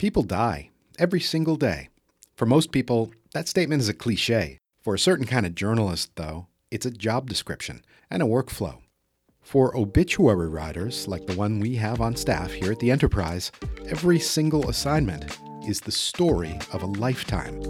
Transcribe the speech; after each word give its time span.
People 0.00 0.22
die 0.22 0.70
every 0.98 1.20
single 1.20 1.56
day. 1.56 1.90
For 2.34 2.46
most 2.46 2.72
people, 2.72 3.12
that 3.34 3.48
statement 3.48 3.82
is 3.82 3.88
a 3.90 3.92
cliche. 3.92 4.56
For 4.80 4.94
a 4.94 4.98
certain 4.98 5.26
kind 5.26 5.44
of 5.44 5.54
journalist, 5.54 6.12
though, 6.16 6.46
it's 6.70 6.86
a 6.86 6.90
job 6.90 7.28
description 7.28 7.84
and 8.10 8.22
a 8.22 8.26
workflow. 8.26 8.78
For 9.42 9.76
obituary 9.76 10.48
writers, 10.48 11.06
like 11.06 11.26
the 11.26 11.36
one 11.36 11.60
we 11.60 11.74
have 11.74 12.00
on 12.00 12.16
staff 12.16 12.50
here 12.50 12.72
at 12.72 12.78
the 12.78 12.90
Enterprise, 12.90 13.52
every 13.88 14.18
single 14.18 14.70
assignment 14.70 15.36
is 15.68 15.82
the 15.82 15.92
story 15.92 16.58
of 16.72 16.82
a 16.82 16.86
lifetime. 16.86 17.60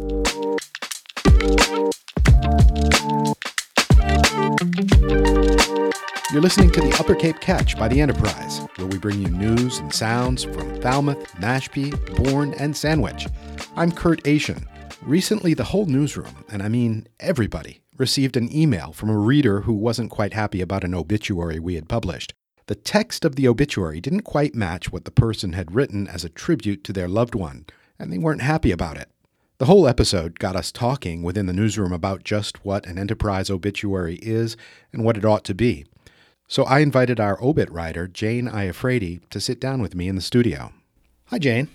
You're 6.32 6.42
listening 6.42 6.70
to 6.70 6.80
the 6.80 6.96
Upper 7.00 7.16
Cape 7.16 7.40
Catch 7.40 7.76
by 7.76 7.88
the 7.88 8.00
Enterprise, 8.00 8.60
where 8.76 8.86
we 8.86 8.98
bring 8.98 9.20
you 9.20 9.26
news 9.30 9.78
and 9.78 9.92
sounds 9.92 10.44
from 10.44 10.80
Falmouth, 10.80 11.18
Mashpee, 11.40 11.90
Bourne, 12.14 12.54
and 12.54 12.76
Sandwich. 12.76 13.26
I'm 13.74 13.90
Kurt 13.90 14.24
Asian. 14.28 14.64
Recently, 15.02 15.54
the 15.54 15.64
whole 15.64 15.86
newsroom, 15.86 16.44
and 16.48 16.62
I 16.62 16.68
mean 16.68 17.08
everybody, 17.18 17.80
received 17.96 18.36
an 18.36 18.54
email 18.54 18.92
from 18.92 19.10
a 19.10 19.18
reader 19.18 19.62
who 19.62 19.72
wasn't 19.72 20.12
quite 20.12 20.32
happy 20.32 20.60
about 20.60 20.84
an 20.84 20.94
obituary 20.94 21.58
we 21.58 21.74
had 21.74 21.88
published. 21.88 22.32
The 22.66 22.76
text 22.76 23.24
of 23.24 23.34
the 23.34 23.48
obituary 23.48 24.00
didn't 24.00 24.22
quite 24.22 24.54
match 24.54 24.92
what 24.92 25.06
the 25.06 25.10
person 25.10 25.54
had 25.54 25.74
written 25.74 26.06
as 26.06 26.24
a 26.24 26.28
tribute 26.28 26.84
to 26.84 26.92
their 26.92 27.08
loved 27.08 27.34
one, 27.34 27.66
and 27.98 28.12
they 28.12 28.18
weren't 28.18 28.42
happy 28.42 28.70
about 28.70 28.96
it. 28.96 29.08
The 29.58 29.66
whole 29.66 29.88
episode 29.88 30.38
got 30.38 30.54
us 30.54 30.70
talking 30.70 31.24
within 31.24 31.46
the 31.46 31.52
newsroom 31.52 31.92
about 31.92 32.22
just 32.22 32.64
what 32.64 32.86
an 32.86 32.98
enterprise 32.98 33.50
obituary 33.50 34.20
is 34.22 34.56
and 34.92 35.04
what 35.04 35.16
it 35.16 35.24
ought 35.24 35.42
to 35.46 35.54
be. 35.54 35.86
So 36.50 36.64
I 36.64 36.80
invited 36.80 37.20
our 37.20 37.40
obit 37.40 37.70
writer, 37.70 38.08
Jayne 38.08 38.48
Iafrate, 38.48 39.20
to 39.30 39.38
sit 39.38 39.60
down 39.60 39.80
with 39.80 39.94
me 39.94 40.08
in 40.08 40.16
the 40.16 40.20
studio. 40.20 40.72
Hi, 41.26 41.38
Jayne. 41.38 41.68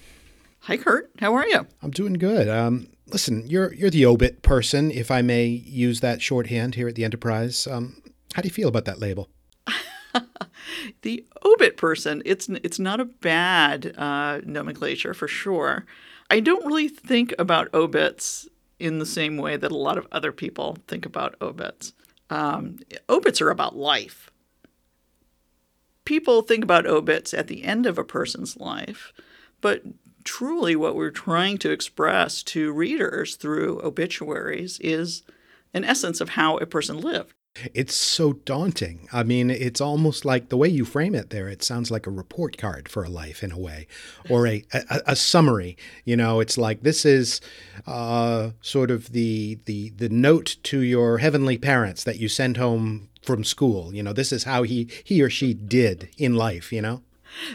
Hi, 0.63 0.75
Kurt. 0.75 1.09
How 1.21 1.33
are 1.33 1.47
you? 1.47 1.66
I'm 1.81 1.91
doing 1.91 2.16
good. 2.16 2.50
Um, 2.50 2.89
listen, 3.08 3.47
you're 3.47 3.73
you're 3.73 3.89
the 3.89 4.05
obit 4.05 4.41
person, 4.41 4.91
if 4.91 5.09
I 5.09 5.22
may 5.22 5.45
use 5.45 6.02
that 6.02 6.22
shorthand 6.22 6.75
here 6.75 6.89
at 6.89 6.95
the 6.95 7.05
Enterprise. 7.05 7.67
Um, 7.67 8.02
how 8.33 8.41
do 8.41 8.50
you 8.50 8.53
feel 8.53 8.67
about 8.67 8.83
that 8.83 9.00
label? 9.00 9.30
the 11.03 11.25
obit 11.45 11.78
person. 11.78 12.22
It's 12.25 12.50
it's 12.50 12.78
not 12.78 13.00
a 13.00 13.05
bad 13.05 13.97
uh, 13.97 14.41
nomenclature 14.44 15.13
for 15.13 15.30
sure. 15.30 15.85
I 16.30 16.41
don't 16.41 16.66
really 16.66 16.89
think 16.89 17.33
about 17.39 17.73
obits 17.73 18.45
in 18.78 19.00
the 19.00 19.05
same 19.05 19.38
way 19.38 19.55
that 19.55 19.72
a 19.72 19.78
lot 19.78 19.97
of 19.97 20.05
other 20.11 20.33
people 20.33 20.80
think 20.89 21.05
about 21.05 21.35
obits. 21.39 21.94
Um, 22.30 22.80
obits 23.07 23.39
are 23.39 23.52
about 23.52 23.78
life 23.78 24.31
people 26.06 26.42
think 26.42 26.64
about 26.64 26.86
obits 26.86 27.34
at 27.34 27.48
the 27.48 27.64
end 27.64 27.86
of 27.86 27.98
a 27.98 28.03
person's 28.03 28.58
life, 28.58 29.11
but 29.61 29.84
truly 30.23 30.75
what 30.75 30.95
we're 30.95 31.12
trying 31.12 31.58
to 31.59 31.72
express 31.72 32.44
to 32.44 32.72
readers 32.72 33.36
through 33.36 33.81
obituaries 33.84 34.80
is 34.80 35.23
an 35.73 35.84
essence 35.84 36.22
of 36.22 36.30
how 36.30 36.58
a 36.58 36.66
person 36.66 37.00
lived. 37.00 37.34
It's 37.73 37.95
so 37.95 38.34
daunting. 38.34 39.08
I 39.14 39.23
mean, 39.23 39.50
it's 39.50 39.80
almost 39.80 40.25
like 40.25 40.50
the 40.50 40.58
way 40.58 40.67
you 40.67 40.84
frame 40.84 41.16
it 41.16 41.30
there, 41.30 41.47
it 41.47 41.64
sounds 41.64 41.89
like 41.89 42.06
a 42.06 42.12
report 42.12 42.58
card 42.58 42.90
for 42.90 43.06
a 43.06 43.09
life 43.09 43.44
in 43.44 43.52
a 43.52 43.58
way, 43.58 43.88
or 44.30 44.45
a, 44.45 44.66
a, 44.73 45.02
a 45.08 45.16
summary. 45.16 45.78
You 46.03 46.17
know, 46.17 46.42
it's 46.42 46.58
like 46.58 46.81
this 46.81 47.06
is 47.06 47.40
uh, 47.88 48.52
sort 48.59 48.92
of 48.92 49.14
the, 49.14 49.59
the, 49.66 49.92
the 49.92 50.09
note 50.09 50.58
to 50.64 50.80
your 50.80 51.19
heavenly 51.19 51.58
parents 51.58 52.03
that 52.03 52.19
you 52.19 52.28
send 52.28 52.58
home 52.58 53.08
from 53.26 53.44
school. 53.44 53.94
You 53.94 54.04
know, 54.04 54.14
this 54.14 54.31
is 54.31 54.44
how 54.44 54.64
he 54.64 54.88
he 55.04 55.22
or 55.22 55.30
she 55.30 55.54
did 55.54 56.09
in 56.18 56.36
life. 56.36 56.72
You 56.72 56.81
know. 56.81 57.02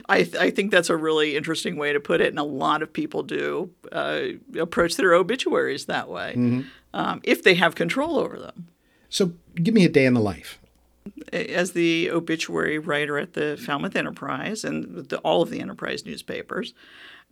I, 0.08 0.24
th- 0.24 0.36
I 0.36 0.50
think 0.50 0.70
that's 0.70 0.90
a 0.90 0.96
really 0.96 1.36
interesting 1.36 1.76
way 1.76 1.92
to 1.92 2.00
put 2.00 2.20
it, 2.20 2.28
and 2.28 2.38
a 2.38 2.44
lot 2.44 2.82
of 2.82 2.92
people 2.92 3.22
do 3.22 3.70
uh, 3.92 4.22
approach 4.58 4.96
their 4.96 5.14
obituaries 5.14 5.86
that 5.86 6.08
way 6.08 6.34
mm-hmm. 6.36 6.60
um, 6.92 7.20
if 7.24 7.42
they 7.42 7.54
have 7.54 7.74
control 7.74 8.18
over 8.18 8.38
them. 8.38 8.68
So, 9.08 9.32
give 9.54 9.72
me 9.74 9.84
a 9.84 9.88
day 9.88 10.04
in 10.04 10.14
the 10.14 10.20
life. 10.20 10.58
As 11.32 11.72
the 11.72 12.10
obituary 12.10 12.78
writer 12.78 13.18
at 13.18 13.32
the 13.32 13.56
Falmouth 13.56 13.96
Enterprise 13.96 14.64
and 14.64 15.08
the, 15.08 15.18
all 15.18 15.42
of 15.42 15.50
the 15.50 15.60
Enterprise 15.60 16.04
newspapers, 16.04 16.74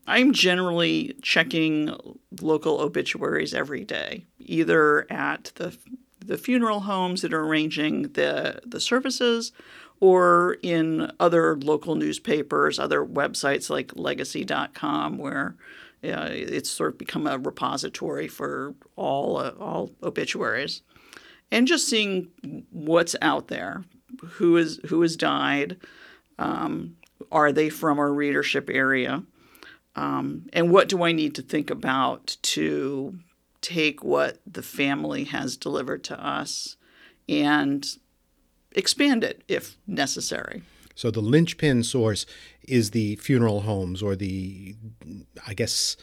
I'm 0.07 0.33
generally 0.33 1.15
checking 1.21 1.95
local 2.41 2.81
obituaries 2.81 3.53
every 3.53 3.85
day, 3.85 4.25
either 4.39 5.07
at 5.11 5.53
the 5.57 5.77
the 6.29 6.39
funeral 6.39 6.81
homes 6.81 7.23
that 7.23 7.33
are 7.33 7.45
arranging 7.45 8.03
the, 8.03 8.61
the 8.65 8.81
services 8.81 9.51
or 9.99 10.59
in 10.63 11.11
other 11.19 11.57
local 11.57 11.97
newspapers, 11.97 12.79
other 12.79 13.05
websites 13.05 13.69
like 13.69 13.97
legacy.com, 13.97 15.19
where 15.19 15.57
uh, 16.05 16.29
it's 16.31 16.71
sort 16.71 16.93
of 16.93 16.99
become 16.99 17.27
a 17.27 17.39
repository 17.39 18.29
for 18.29 18.75
all, 18.95 19.39
uh, 19.39 19.53
all 19.59 19.91
obituaries. 20.03 20.83
And 21.51 21.67
just 21.67 21.89
seeing 21.89 22.29
what's 22.71 23.17
out 23.23 23.49
there, 23.49 23.85
who 24.23 24.57
is 24.59 24.81
who 24.87 25.01
has 25.01 25.17
died, 25.17 25.79
um, 26.39 26.97
are 27.33 27.53
they 27.53 27.71
from 27.71 27.99
our 27.99 28.13
readership 28.13 28.69
area, 28.71 29.23
um, 29.97 30.47
and 30.53 30.71
what 30.71 30.89
do 30.89 31.03
I 31.03 31.13
need 31.13 31.35
to 31.37 31.43
think 31.43 31.71
about 31.71 32.37
to 32.43 33.19
take 33.61 34.03
what 34.03 34.39
the 34.47 34.63
family 34.63 35.25
has 35.25 35.57
delivered 35.57 36.05
to 36.05 36.25
us 36.25 36.77
and 37.29 37.87
expand 38.73 39.25
it 39.25 39.43
if 39.49 39.77
necessary. 39.87 40.63
So 40.95 41.11
the 41.11 41.21
linchpin 41.21 41.85
source 41.85 42.27
is 42.67 42.91
the 42.91 43.17
funeral 43.17 43.61
homes 43.61 44.03
or 44.03 44.17
the, 44.17 44.75
I 45.47 45.55
guess, 45.55 45.97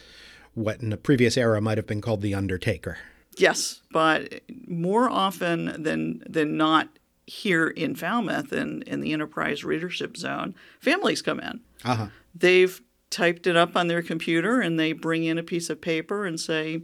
what 0.54 0.80
in 0.80 0.92
a 0.92 0.96
previous 0.96 1.36
era 1.36 1.60
might 1.60 1.76
have 1.76 1.86
been 1.86 2.00
called 2.00 2.22
the 2.22 2.34
undertaker. 2.34 2.98
Yes, 3.36 3.82
but 3.92 4.40
more 4.66 5.10
often 5.10 5.82
than 5.82 6.22
than 6.26 6.56
not 6.56 6.88
here 7.26 7.68
in 7.68 7.94
Falmouth 7.94 8.52
and 8.52 8.82
in 8.84 9.00
the 9.00 9.12
enterprise 9.12 9.64
readership 9.64 10.16
zone, 10.16 10.54
families 10.80 11.20
come 11.20 11.40
in. 11.40 11.60
Uh-huh. 11.84 12.06
They've 12.34 12.80
typed 13.10 13.46
it 13.46 13.56
up 13.56 13.76
on 13.76 13.88
their 13.88 14.02
computer 14.02 14.60
and 14.60 14.78
they 14.78 14.92
bring 14.92 15.24
in 15.24 15.36
a 15.36 15.42
piece 15.42 15.68
of 15.68 15.80
paper 15.80 16.24
and 16.24 16.40
say, 16.40 16.82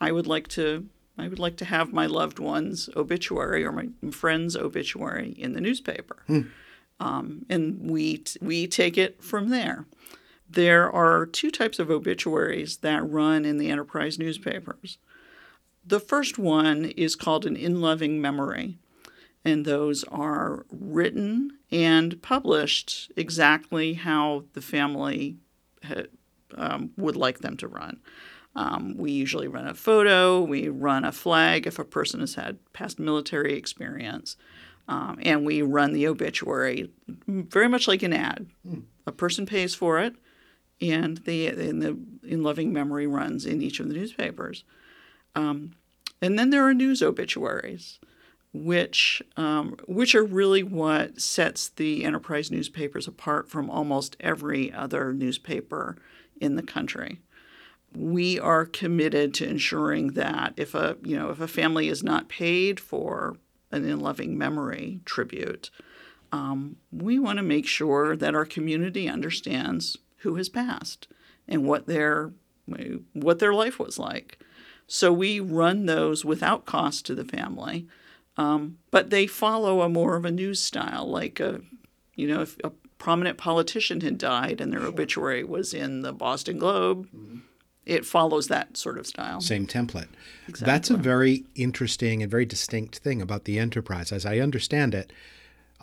I 0.00 0.12
would 0.12 0.26
like 0.26 0.48
to 0.48 0.86
I 1.18 1.26
would 1.26 1.40
like 1.40 1.56
to 1.56 1.64
have 1.64 1.92
my 1.92 2.06
loved 2.06 2.38
one's 2.38 2.88
obituary 2.94 3.64
or 3.64 3.72
my 3.72 3.88
friend's 4.12 4.56
obituary 4.56 5.34
in 5.36 5.52
the 5.52 5.60
newspaper, 5.60 6.22
hmm. 6.26 6.42
um, 7.00 7.44
and 7.48 7.90
we 7.90 8.22
we 8.40 8.66
take 8.66 8.96
it 8.96 9.22
from 9.22 9.50
there. 9.50 9.86
There 10.48 10.90
are 10.90 11.26
two 11.26 11.50
types 11.50 11.78
of 11.78 11.90
obituaries 11.90 12.78
that 12.78 13.08
run 13.08 13.44
in 13.44 13.58
the 13.58 13.70
enterprise 13.70 14.18
newspapers. 14.18 14.98
The 15.84 16.00
first 16.00 16.38
one 16.38 16.86
is 16.96 17.16
called 17.16 17.44
an 17.44 17.56
in 17.56 17.80
loving 17.80 18.20
memory, 18.20 18.78
and 19.44 19.64
those 19.64 20.04
are 20.04 20.66
written 20.70 21.58
and 21.70 22.22
published 22.22 23.10
exactly 23.16 23.94
how 23.94 24.44
the 24.52 24.62
family 24.62 25.36
um, 26.56 26.90
would 26.96 27.16
like 27.16 27.40
them 27.40 27.56
to 27.58 27.68
run. 27.68 28.00
Um, 28.58 28.96
we 28.96 29.12
usually 29.12 29.46
run 29.46 29.68
a 29.68 29.74
photo, 29.74 30.40
we 30.40 30.68
run 30.68 31.04
a 31.04 31.12
flag 31.12 31.68
if 31.68 31.78
a 31.78 31.84
person 31.84 32.18
has 32.18 32.34
had 32.34 32.58
past 32.72 32.98
military 32.98 33.54
experience, 33.54 34.36
um, 34.88 35.20
and 35.22 35.46
we 35.46 35.62
run 35.62 35.92
the 35.92 36.08
obituary 36.08 36.90
very 37.28 37.68
much 37.68 37.86
like 37.86 38.02
an 38.02 38.12
ad. 38.12 38.48
Mm. 38.68 38.82
A 39.06 39.12
person 39.12 39.46
pays 39.46 39.76
for 39.76 40.00
it, 40.00 40.16
and 40.80 41.18
the 41.18 41.46
in 41.46 41.78
the 41.78 41.96
in 42.26 42.42
loving 42.42 42.72
memory 42.72 43.06
runs 43.06 43.46
in 43.46 43.62
each 43.62 43.78
of 43.78 43.86
the 43.86 43.94
newspapers. 43.94 44.64
Um, 45.36 45.76
and 46.20 46.36
then 46.36 46.50
there 46.50 46.66
are 46.66 46.74
news 46.74 47.00
obituaries, 47.00 48.00
which 48.52 49.22
um, 49.36 49.76
which 49.86 50.16
are 50.16 50.24
really 50.24 50.64
what 50.64 51.20
sets 51.20 51.68
the 51.68 52.04
enterprise 52.04 52.50
newspapers 52.50 53.06
apart 53.06 53.48
from 53.48 53.70
almost 53.70 54.16
every 54.18 54.72
other 54.72 55.12
newspaper 55.12 55.96
in 56.40 56.56
the 56.56 56.62
country 56.64 57.20
we 57.94 58.38
are 58.38 58.66
committed 58.66 59.34
to 59.34 59.48
ensuring 59.48 60.08
that 60.08 60.54
if 60.56 60.74
a 60.74 60.96
you 61.02 61.16
know 61.16 61.30
if 61.30 61.40
a 61.40 61.48
family 61.48 61.88
is 61.88 62.02
not 62.02 62.28
paid 62.28 62.78
for 62.78 63.36
an 63.70 63.84
in 63.84 64.00
loving 64.00 64.36
memory 64.36 65.00
tribute, 65.04 65.70
um, 66.32 66.76
we 66.90 67.18
want 67.18 67.38
to 67.38 67.42
make 67.42 67.66
sure 67.66 68.16
that 68.16 68.34
our 68.34 68.44
community 68.44 69.08
understands 69.08 69.96
who 70.18 70.34
has 70.36 70.48
passed 70.48 71.08
and 71.46 71.64
what 71.64 71.86
their 71.86 72.32
what 73.14 73.38
their 73.38 73.54
life 73.54 73.78
was 73.78 73.98
like. 73.98 74.38
So 74.86 75.12
we 75.12 75.40
run 75.40 75.86
those 75.86 76.24
without 76.24 76.64
cost 76.64 77.04
to 77.06 77.14
the 77.14 77.24
family, 77.24 77.86
um, 78.36 78.78
but 78.90 79.10
they 79.10 79.26
follow 79.26 79.82
a 79.82 79.88
more 79.88 80.16
of 80.16 80.24
a 80.24 80.30
news 80.30 80.60
style, 80.60 81.08
like 81.08 81.40
a 81.40 81.60
you 82.14 82.28
know 82.28 82.42
if 82.42 82.56
a 82.62 82.72
prominent 82.98 83.38
politician 83.38 84.00
had 84.00 84.18
died 84.18 84.60
and 84.60 84.72
their 84.72 84.82
obituary 84.82 85.44
was 85.44 85.72
in 85.72 86.02
the 86.02 86.12
Boston 86.12 86.58
Globe. 86.58 87.06
Mm-hmm 87.06 87.38
it 87.88 88.04
follows 88.04 88.48
that 88.48 88.76
sort 88.76 88.98
of 88.98 89.06
style. 89.06 89.40
Same 89.40 89.66
template. 89.66 90.08
Exactly. 90.46 90.66
That's 90.72 90.90
a 90.90 90.96
very 90.96 91.44
interesting 91.54 92.22
and 92.22 92.30
very 92.30 92.44
distinct 92.44 92.98
thing 92.98 93.22
about 93.22 93.44
the 93.44 93.58
enterprise. 93.58 94.12
As 94.12 94.26
I 94.26 94.38
understand 94.38 94.94
it, 94.94 95.12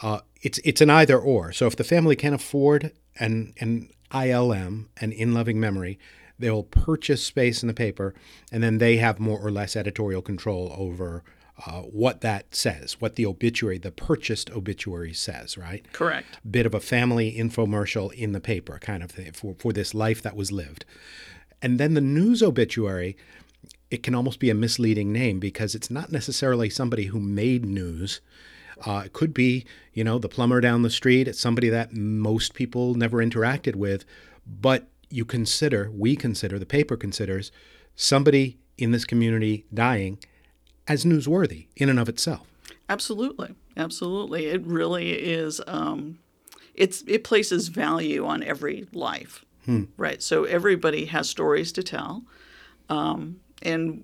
uh, 0.02 0.20
it's 0.42 0.60
it's 0.64 0.82
an 0.82 0.92
either 0.92 1.18
or. 1.18 1.52
So 1.52 1.66
if 1.66 1.76
the 1.76 1.84
family 1.84 2.16
can 2.16 2.34
afford 2.34 2.92
an 3.20 3.54
an 3.60 3.90
ILM, 4.12 4.86
an 5.02 5.12
in 5.12 5.34
loving 5.34 5.60
memory, 5.60 5.98
they'll 6.38 6.64
purchase 6.64 7.24
space 7.24 7.64
in 7.64 7.68
the 7.68 7.74
paper, 7.74 8.14
and 8.52 8.62
then 8.62 8.78
they 8.78 8.98
have 8.98 9.20
more 9.20 9.40
or 9.40 9.50
less 9.50 9.76
editorial 9.76 10.22
control 10.22 10.74
over 10.78 11.24
uh, 11.66 11.82
what 11.82 12.22
that 12.22 12.54
says, 12.54 13.00
what 13.00 13.16
the 13.16 13.26
obituary, 13.26 13.78
the 13.78 13.92
purchased 13.92 14.52
obituary 14.52 15.14
says, 15.14 15.58
right? 15.58 15.92
Correct. 15.94 16.38
Bit 16.50 16.66
of 16.66 16.74
a 16.74 16.80
family 16.82 17.36
infomercial 17.36 18.12
in 18.14 18.34
the 18.34 18.42
paper, 18.42 18.78
kind 18.80 19.02
of 19.02 19.10
thing, 19.12 19.32
for, 19.32 19.56
for 19.58 19.72
this 19.72 19.94
life 19.94 20.22
that 20.22 20.36
was 20.36 20.52
lived. 20.52 20.86
And 21.66 21.80
then 21.80 21.96
the 21.96 22.00
news 22.00 22.44
obituary, 22.44 23.18
it 23.90 24.04
can 24.04 24.14
almost 24.14 24.40
be 24.40 24.52
a 24.52 24.54
misleading 24.54 25.12
name 25.12 25.40
because 25.40 25.74
it's 25.74 25.90
not 25.90 26.12
necessarily 26.12 26.70
somebody 26.70 27.06
who 27.06 27.20
made 27.20 27.66
news. 27.66 28.22
Uh, 28.86 29.02
it 29.06 29.14
could 29.14 29.34
be, 29.34 29.66
you 29.92 30.04
know, 30.04 30.20
the 30.20 30.30
plumber 30.30 30.62
down 30.62 30.84
the 30.84 30.92
street. 30.92 31.28
It's 31.28 31.40
somebody 31.40 31.70
that 31.70 31.92
most 31.92 32.54
people 32.54 32.94
never 32.94 33.18
interacted 33.18 33.76
with. 33.76 34.06
But 34.46 34.90
you 35.10 35.26
consider, 35.26 35.90
we 35.90 36.16
consider, 36.16 36.60
the 36.60 36.68
paper 36.68 36.96
considers 36.96 37.52
somebody 37.96 38.60
in 38.78 38.92
this 38.92 39.04
community 39.04 39.66
dying 39.74 40.20
as 40.88 41.04
newsworthy 41.04 41.66
in 41.76 41.90
and 41.90 42.00
of 42.00 42.08
itself. 42.08 42.46
Absolutely, 42.90 43.56
absolutely. 43.76 44.46
It 44.46 44.64
really 44.68 45.14
is. 45.14 45.60
Um, 45.66 46.20
it's 46.76 47.04
it 47.08 47.24
places 47.24 47.70
value 47.70 48.24
on 48.24 48.44
every 48.44 48.86
life, 48.94 49.44
hmm. 49.66 49.84
right? 49.98 50.22
So 50.22 50.46
everybody 50.46 51.06
has 51.06 51.30
stories 51.30 51.72
to 51.74 51.84
tell, 51.84 52.24
um, 52.90 53.40
and 53.62 54.04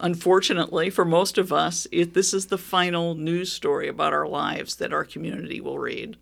unfortunately 0.00 0.90
for 0.90 1.04
most 1.04 1.38
of 1.38 1.52
us, 1.52 1.86
it, 1.92 2.14
this 2.14 2.34
is 2.34 2.46
the 2.46 2.58
final 2.58 3.14
news 3.14 3.52
story 3.52 3.88
about 3.88 4.12
our 4.12 4.26
lives 4.26 4.76
that 4.76 4.92
our 4.92 5.04
community 5.04 5.60
will 5.60 5.78
read. 5.78 6.16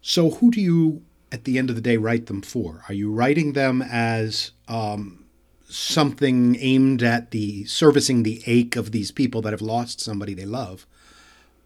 So, 0.00 0.32
who 0.32 0.50
do 0.50 0.60
you, 0.60 1.02
at 1.32 1.44
the 1.44 1.56
end 1.56 1.70
of 1.70 1.76
the 1.76 1.82
day, 1.82 1.96
write 1.96 2.26
them 2.26 2.42
for? 2.42 2.84
Are 2.88 2.94
you 2.94 3.10
writing 3.10 3.54
them 3.54 3.80
as 3.80 4.50
um, 4.68 5.24
something 5.66 6.56
aimed 6.60 7.02
at 7.02 7.30
the 7.30 7.64
servicing 7.64 8.22
the 8.22 8.42
ache 8.46 8.76
of 8.76 8.92
these 8.92 9.10
people 9.10 9.40
that 9.42 9.52
have 9.52 9.62
lost 9.62 10.00
somebody 10.00 10.34
they 10.34 10.44
love 10.44 10.86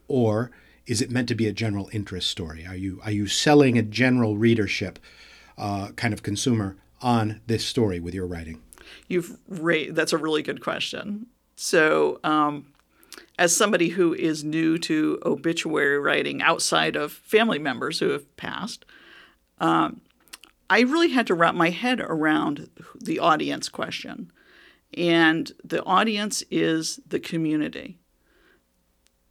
or 0.06 0.50
is 0.88 1.00
it 1.00 1.10
meant 1.10 1.28
to 1.28 1.34
be 1.34 1.46
a 1.46 1.52
general 1.52 1.88
interest 1.92 2.28
story 2.28 2.66
are 2.66 2.76
you 2.76 3.00
are 3.04 3.10
you 3.10 3.26
selling 3.26 3.78
a 3.78 3.82
general 3.82 4.36
readership 4.36 4.98
uh, 5.56 5.88
kind 5.96 6.14
of 6.14 6.22
consumer 6.22 6.76
on 7.00 7.40
this 7.46 7.64
story 7.64 8.00
with 8.00 8.14
your 8.14 8.26
writing 8.26 8.60
you've 9.06 9.38
raised 9.48 9.94
that's 9.94 10.12
a 10.12 10.18
really 10.18 10.42
good 10.42 10.60
question 10.60 11.26
so 11.56 12.18
um, 12.24 12.66
as 13.38 13.54
somebody 13.54 13.90
who 13.90 14.14
is 14.14 14.44
new 14.44 14.78
to 14.78 15.20
obituary 15.24 15.98
writing 15.98 16.42
outside 16.42 16.96
of 16.96 17.12
family 17.12 17.58
members 17.58 17.98
who 17.98 18.10
have 18.10 18.36
passed 18.36 18.84
um, 19.60 20.00
I 20.70 20.80
really 20.80 21.10
had 21.10 21.26
to 21.28 21.34
wrap 21.34 21.54
my 21.54 21.70
head 21.70 22.00
around 22.00 22.68
the 23.00 23.18
audience 23.18 23.68
question. 23.68 24.30
And 24.96 25.50
the 25.64 25.82
audience 25.84 26.42
is 26.50 27.00
the 27.06 27.20
community. 27.20 27.98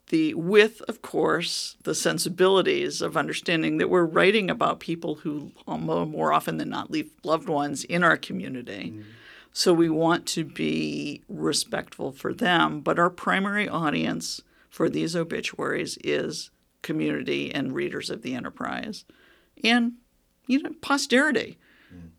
The 0.10 0.34
with, 0.36 0.82
of 0.88 1.02
course, 1.02 1.76
the 1.84 1.94
sensibilities 1.96 3.02
of 3.02 3.18
understanding 3.18 3.78
that 3.78 3.90
we're 3.90 4.06
writing 4.06 4.50
about 4.50 4.80
people 4.80 5.16
who 5.16 5.52
more 5.68 6.32
often 6.32 6.58
than 6.58 6.70
not 6.70 6.90
leave 6.90 7.12
loved 7.24 7.50
ones 7.50 7.84
in 7.84 8.04
our 8.04 8.16
community. 8.16 8.94
Mm. 8.96 9.04
So 9.52 9.74
we 9.74 9.90
want 9.90 10.26
to 10.28 10.46
be 10.46 11.24
respectful 11.28 12.12
for 12.12 12.34
them, 12.34 12.80
but 12.82 13.00
our 13.00 13.10
primary 13.10 13.68
audience 13.68 14.42
for 14.70 14.90
these 14.90 15.16
obituaries 15.16 15.98
is 16.04 16.52
community 16.84 17.54
and 17.54 17.74
readers 17.74 18.10
of 18.10 18.22
the 18.22 18.36
enterprise. 18.36 19.04
And 19.64 19.94
you 20.46 20.62
know, 20.62 20.74
posterity. 20.82 21.58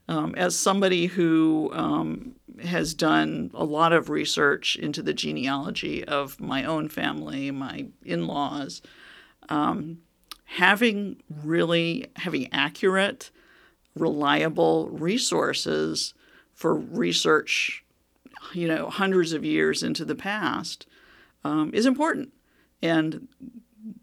Um, 0.09 0.35
as 0.37 0.57
somebody 0.57 1.07
who 1.07 1.71
um, 1.75 2.35
has 2.63 2.95
done 2.95 3.51
a 3.53 3.65
lot 3.65 3.93
of 3.93 4.09
research 4.09 4.77
into 4.77 5.03
the 5.03 5.13
genealogy 5.13 6.05
of 6.05 6.41
my 6.41 6.65
own 6.65 6.89
family, 6.89 7.51
my 7.51 7.87
in-laws, 8.05 8.81
um, 9.51 9.99
having 10.45 11.23
really 11.43 12.07
having 12.17 12.51
accurate, 12.53 13.31
reliable 13.95 14.89
resources 14.89 16.15
for 16.55 16.75
research, 16.75 17.85
you 18.55 18.67
know, 18.67 18.89
hundreds 18.89 19.33
of 19.33 19.45
years 19.45 19.83
into 19.83 20.05
the 20.05 20.15
past, 20.15 20.87
um, 21.45 21.71
is 21.75 21.87
important. 21.87 22.33
And 22.81 23.29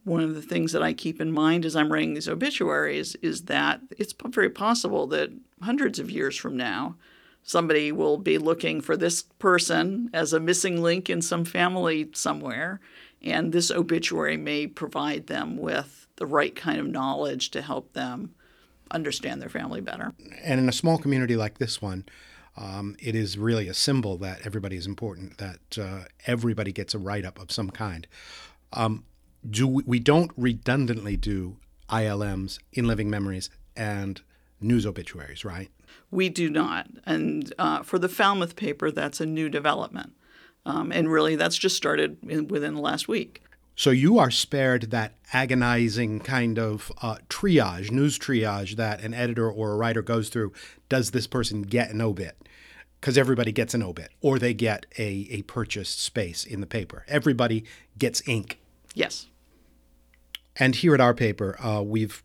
one 0.05 0.21
of 0.21 0.35
the 0.35 0.41
things 0.41 0.71
that 0.71 0.83
I 0.83 0.93
keep 0.93 1.19
in 1.19 1.31
mind 1.31 1.65
as 1.65 1.75
I'm 1.75 1.91
writing 1.91 2.13
these 2.13 2.29
obituaries 2.29 3.15
is 3.21 3.45
that 3.45 3.81
it's 3.97 4.13
very 4.27 4.49
possible 4.49 5.07
that 5.07 5.31
hundreds 5.61 5.99
of 5.99 6.11
years 6.11 6.37
from 6.37 6.55
now, 6.55 6.95
somebody 7.43 7.91
will 7.91 8.17
be 8.17 8.37
looking 8.37 8.81
for 8.81 8.95
this 8.95 9.23
person 9.23 10.09
as 10.13 10.31
a 10.31 10.39
missing 10.39 10.81
link 10.81 11.09
in 11.09 11.21
some 11.21 11.43
family 11.43 12.09
somewhere, 12.13 12.79
and 13.21 13.51
this 13.51 13.71
obituary 13.71 14.37
may 14.37 14.67
provide 14.67 15.25
them 15.25 15.57
with 15.57 16.07
the 16.17 16.27
right 16.27 16.55
kind 16.55 16.79
of 16.79 16.87
knowledge 16.87 17.49
to 17.51 17.61
help 17.61 17.93
them 17.93 18.35
understand 18.91 19.41
their 19.41 19.49
family 19.49 19.81
better. 19.81 20.13
And 20.43 20.59
in 20.59 20.69
a 20.69 20.71
small 20.71 20.99
community 20.99 21.35
like 21.35 21.57
this 21.57 21.81
one, 21.81 22.05
um, 22.55 22.95
it 22.99 23.15
is 23.15 23.39
really 23.39 23.67
a 23.67 23.73
symbol 23.73 24.17
that 24.17 24.45
everybody 24.45 24.77
is 24.77 24.85
important, 24.85 25.39
that 25.39 25.77
uh, 25.79 26.05
everybody 26.27 26.71
gets 26.71 26.93
a 26.93 26.99
write 26.99 27.25
up 27.25 27.39
of 27.39 27.51
some 27.51 27.71
kind. 27.71 28.07
Um, 28.71 29.03
do 29.49 29.67
we, 29.67 29.83
we 29.85 29.99
don't 29.99 30.31
redundantly 30.35 31.17
do 31.17 31.57
ILMs 31.89 32.59
in 32.73 32.87
living 32.87 33.09
memories 33.09 33.49
and 33.75 34.21
news 34.59 34.85
obituaries, 34.85 35.45
right? 35.45 35.69
We 36.11 36.29
do 36.29 36.49
not. 36.49 36.87
And 37.05 37.53
uh, 37.57 37.83
for 37.83 37.99
the 37.99 38.09
Falmouth 38.09 38.55
paper, 38.55 38.91
that's 38.91 39.19
a 39.19 39.25
new 39.25 39.49
development. 39.49 40.13
Um, 40.65 40.91
and 40.91 41.11
really, 41.11 41.35
that's 41.35 41.57
just 41.57 41.75
started 41.75 42.17
in, 42.27 42.47
within 42.47 42.75
the 42.75 42.81
last 42.81 43.07
week. 43.07 43.43
So 43.75 43.89
you 43.89 44.17
are 44.19 44.31
spared 44.31 44.91
that 44.91 45.15
agonizing 45.33 46.21
kind 46.21 46.57
of 46.57 46.91
uh, 47.01 47.17
triage, 47.29 47.91
news 47.91 48.17
triage 48.17 48.77
that 48.77 49.01
an 49.01 49.13
editor 49.13 49.51
or 49.51 49.73
a 49.73 49.75
writer 49.75 50.01
goes 50.01 50.29
through. 50.29 50.53
Does 50.87 51.11
this 51.11 51.27
person 51.27 51.61
get 51.61 51.91
an 51.91 52.01
obit? 52.01 52.37
Because 52.99 53.17
everybody 53.17 53.51
gets 53.51 53.73
an 53.73 53.83
obit, 53.83 54.11
or 54.21 54.39
they 54.39 54.53
get 54.53 54.85
a, 54.97 55.27
a 55.29 55.41
purchased 55.43 56.01
space 56.01 56.45
in 56.45 56.61
the 56.61 56.65
paper. 56.65 57.05
Everybody 57.07 57.65
gets 57.99 58.27
ink. 58.27 58.59
Yes. 58.95 59.27
And 60.57 60.75
here 60.75 60.93
at 60.93 61.01
our 61.01 61.13
paper, 61.13 61.57
uh, 61.63 61.81
we've, 61.81 62.23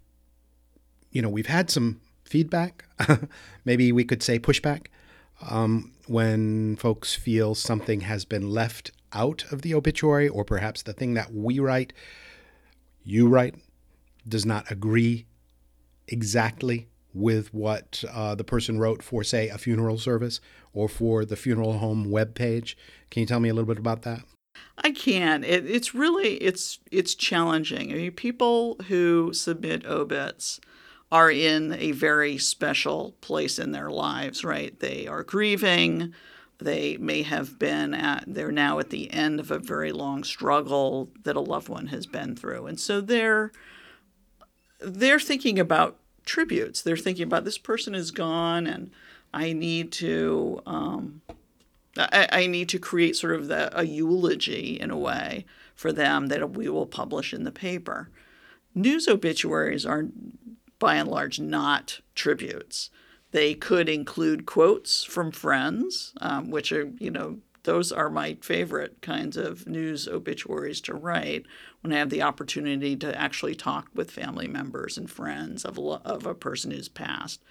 you 1.10 1.20
know, 1.20 1.28
we've 1.28 1.46
had 1.46 1.70
some 1.70 2.00
feedback, 2.24 2.84
maybe 3.64 3.90
we 3.92 4.04
could 4.04 4.22
say 4.22 4.38
pushback, 4.38 4.86
um, 5.48 5.92
when 6.06 6.76
folks 6.76 7.14
feel 7.14 7.54
something 7.54 8.02
has 8.02 8.24
been 8.24 8.50
left 8.50 8.92
out 9.12 9.44
of 9.50 9.62
the 9.62 9.74
obituary, 9.74 10.28
or 10.28 10.44
perhaps 10.44 10.82
the 10.82 10.92
thing 10.92 11.14
that 11.14 11.34
we 11.34 11.58
write, 11.58 11.92
you 13.02 13.26
write, 13.28 13.56
does 14.28 14.46
not 14.46 14.70
agree 14.70 15.26
exactly 16.06 16.88
with 17.12 17.52
what 17.52 18.04
uh, 18.12 18.34
the 18.34 18.44
person 18.44 18.78
wrote 18.78 19.02
for, 19.02 19.24
say, 19.24 19.48
a 19.48 19.58
funeral 19.58 19.98
service 19.98 20.40
or 20.72 20.88
for 20.88 21.24
the 21.24 21.36
funeral 21.36 21.78
home 21.78 22.06
webpage. 22.06 22.76
Can 23.10 23.20
you 23.22 23.26
tell 23.26 23.40
me 23.40 23.48
a 23.48 23.54
little 23.54 23.66
bit 23.66 23.78
about 23.78 24.02
that? 24.02 24.20
I 24.78 24.90
can. 24.90 25.44
It, 25.44 25.68
it's 25.68 25.94
really 25.94 26.34
it's 26.36 26.78
it's 26.90 27.14
challenging. 27.14 27.92
I 27.92 27.96
mean, 27.96 28.12
people 28.12 28.76
who 28.88 29.32
submit 29.32 29.84
obits 29.84 30.60
are 31.12 31.30
in 31.30 31.72
a 31.74 31.92
very 31.92 32.38
special 32.38 33.14
place 33.20 33.58
in 33.58 33.72
their 33.72 33.90
lives, 33.90 34.44
right? 34.44 34.78
They 34.78 35.06
are 35.06 35.22
grieving. 35.22 36.14
They 36.58 36.96
may 36.98 37.22
have 37.22 37.58
been 37.58 37.94
at 37.94 38.24
they're 38.26 38.52
now 38.52 38.78
at 38.78 38.90
the 38.90 39.12
end 39.12 39.40
of 39.40 39.50
a 39.50 39.58
very 39.58 39.92
long 39.92 40.24
struggle 40.24 41.10
that 41.24 41.36
a 41.36 41.40
loved 41.40 41.68
one 41.68 41.88
has 41.88 42.06
been 42.06 42.36
through. 42.36 42.66
And 42.66 42.78
so 42.78 43.00
they're 43.00 43.52
they're 44.80 45.20
thinking 45.20 45.58
about 45.58 45.96
tributes. 46.24 46.80
They're 46.80 46.96
thinking 46.96 47.24
about 47.24 47.44
this 47.44 47.58
person 47.58 47.94
is 47.94 48.10
gone 48.10 48.66
and 48.66 48.90
I 49.32 49.52
need 49.52 49.92
to 49.92 50.60
um, 50.66 51.22
I, 52.12 52.28
I 52.32 52.46
need 52.46 52.68
to 52.70 52.78
create 52.78 53.16
sort 53.16 53.34
of 53.34 53.48
the, 53.48 53.76
a 53.78 53.84
eulogy 53.84 54.78
in 54.80 54.90
a 54.90 54.98
way 54.98 55.44
for 55.74 55.92
them 55.92 56.26
that 56.26 56.50
we 56.50 56.68
will 56.68 56.86
publish 56.86 57.32
in 57.32 57.44
the 57.44 57.52
paper. 57.52 58.10
News 58.74 59.08
obituaries 59.08 59.84
are, 59.84 60.06
by 60.78 60.96
and 60.96 61.08
large, 61.08 61.40
not 61.40 62.00
tributes. 62.14 62.90
They 63.32 63.54
could 63.54 63.88
include 63.88 64.46
quotes 64.46 65.04
from 65.04 65.30
friends, 65.30 66.12
um, 66.20 66.50
which 66.50 66.72
are, 66.72 66.92
you 66.98 67.10
know, 67.10 67.38
those 67.64 67.92
are 67.92 68.08
my 68.08 68.38
favorite 68.40 69.02
kinds 69.02 69.36
of 69.36 69.66
news 69.66 70.08
obituaries 70.08 70.80
to 70.82 70.94
write 70.94 71.44
when 71.82 71.92
I 71.92 71.98
have 71.98 72.10
the 72.10 72.22
opportunity 72.22 72.96
to 72.96 73.18
actually 73.18 73.54
talk 73.54 73.88
with 73.94 74.10
family 74.10 74.48
members 74.48 74.96
and 74.96 75.10
friends 75.10 75.64
of 75.64 75.76
a, 75.76 75.80
of 75.80 76.26
a 76.26 76.34
person 76.34 76.70
who's 76.70 76.88
passed 76.88 77.42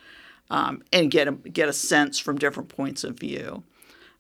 um, 0.50 0.84
and 0.92 1.12
get 1.12 1.28
a, 1.28 1.32
get 1.32 1.70
a 1.70 1.74
sense 1.74 2.18
from 2.18 2.38
different 2.38 2.70
points 2.70 3.04
of 3.04 3.20
view. 3.20 3.64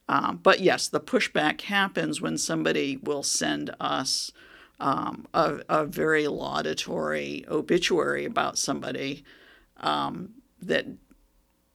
Um, 0.09 0.39
but 0.41 0.59
yes, 0.59 0.87
the 0.87 0.99
pushback 0.99 1.61
happens 1.61 2.19
when 2.19 2.35
somebody 2.39 2.97
will 2.97 3.21
send 3.21 3.73
us 3.79 4.31
um, 4.79 5.27
a, 5.35 5.59
a, 5.69 5.85
very 5.85 6.27
laudatory 6.27 7.45
obituary 7.47 8.25
about 8.25 8.57
somebody 8.57 9.23
um, 9.77 10.31
that 10.61 10.87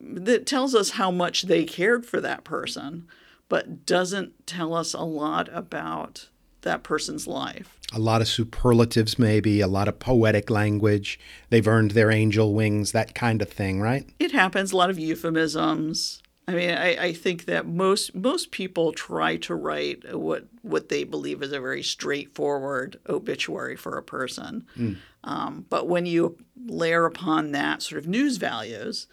that 0.01 0.47
tells 0.47 0.75
us 0.75 0.91
how 0.91 1.13
much 1.13 1.43
they 1.43 1.65
cared 1.65 2.05
for 2.05 2.21
that 2.21 2.43
person, 2.43 3.07
but 3.49 3.87
doesn't 3.87 4.47
tell 4.47 4.75
us 4.75 4.95
a 4.95 5.03
lot 5.03 5.49
about 5.53 6.29
that 6.63 6.83
person's 6.83 7.29
life. 7.29 7.79
A 7.93 8.01
lot 8.01 8.21
of 8.21 8.27
superlatives, 8.27 9.17
maybe, 9.17 9.61
a 9.61 9.69
lot 9.69 9.87
of 9.87 10.01
poetic 10.01 10.51
language. 10.51 11.21
They've 11.51 11.69
earned 11.69 11.93
their 11.93 12.11
angel 12.11 12.53
wings, 12.53 12.91
that 12.93 13.15
kind 13.15 13.41
of 13.41 13.49
thing, 13.49 13.81
right? 13.81 14.09
It 14.19 14.33
happens. 14.33 14.73
A 14.73 14.77
lot 14.77 14.91
of 14.91 14.99
euphemisms. 14.99 16.21
I 16.47 16.53
mean, 16.53 16.71
I, 16.71 17.07
I 17.07 17.13
think 17.13 17.47
that 17.47 17.67
most 17.67 18.15
most 18.15 18.51
people 18.51 18.93
try 18.93 19.37
to 19.39 19.55
write 19.55 20.15
what 20.15 20.47
what 20.63 20.89
they 20.91 21.05
believe 21.05 21.43
is 21.43 21.53
a 21.53 21.61
very 21.61 21.83
straightforward 21.83 22.99
obituary 23.09 23.77
for 23.77 23.97
a 23.97 24.03
person. 24.03 24.67
Mm. 24.77 24.97
Um, 25.25 25.67
but 25.71 25.89
when 25.89 26.05
you 26.05 26.37
layer 26.67 27.07
upon 27.07 27.53
that 27.53 27.83
sort 27.83 27.99
of 27.99 28.07
news 28.07 28.37
values, 28.37 29.07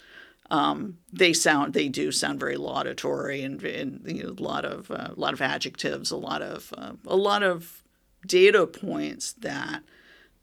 um, 0.50 0.97
they 1.13 1.31
sound 1.31 1.73
they 1.73 1.88
do 1.88 2.11
sound 2.11 2.39
very 2.39 2.57
laudatory 2.57 3.43
and, 3.43 3.63
and 3.63 4.01
you 4.05 4.23
know, 4.23 4.35
a 4.38 4.43
lot 4.43 4.65
of 4.65 4.91
uh, 4.91 5.09
a 5.15 5.19
lot 5.19 5.33
of 5.33 5.41
adjectives, 5.41 6.11
a 6.11 6.17
lot 6.17 6.41
of 6.41 6.73
uh, 6.77 6.93
a 7.07 7.15
lot 7.15 7.43
of 7.43 7.81
data 8.27 8.67
points 8.67 9.33
that 9.33 9.83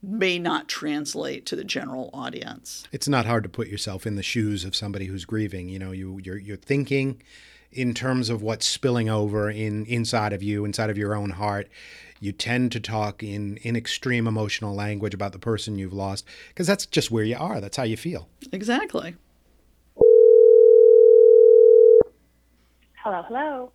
may 0.02 0.38
not 0.38 0.68
translate 0.68 1.44
to 1.46 1.56
the 1.56 1.64
general 1.64 2.10
audience. 2.12 2.86
It's 2.92 3.08
not 3.08 3.26
hard 3.26 3.42
to 3.42 3.48
put 3.48 3.68
yourself 3.68 4.06
in 4.06 4.16
the 4.16 4.22
shoes 4.22 4.64
of 4.64 4.76
somebody 4.76 5.06
who's 5.06 5.24
grieving. 5.24 5.68
You 5.68 5.78
know, 5.78 5.92
you 5.92 6.20
you're 6.22 6.38
you're 6.38 6.56
thinking 6.56 7.22
in 7.72 7.94
terms 7.94 8.30
of 8.30 8.42
what's 8.42 8.66
spilling 8.66 9.08
over 9.08 9.50
in 9.50 9.84
inside 9.86 10.32
of 10.32 10.42
you, 10.42 10.64
inside 10.64 10.90
of 10.90 10.98
your 10.98 11.14
own 11.14 11.30
heart. 11.30 11.68
You 12.20 12.32
tend 12.32 12.72
to 12.72 12.80
talk 12.80 13.22
in 13.22 13.58
in 13.58 13.76
extreme 13.76 14.26
emotional 14.26 14.74
language 14.74 15.14
about 15.14 15.32
the 15.32 15.38
person 15.38 15.78
you've 15.78 15.92
lost 15.92 16.24
because 16.48 16.66
that's 16.66 16.86
just 16.86 17.10
where 17.10 17.24
you 17.24 17.36
are. 17.36 17.60
That's 17.60 17.76
how 17.76 17.84
you 17.84 17.96
feel. 17.96 18.28
Exactly. 18.52 19.16
Hello, 23.04 23.22
hello. 23.26 23.72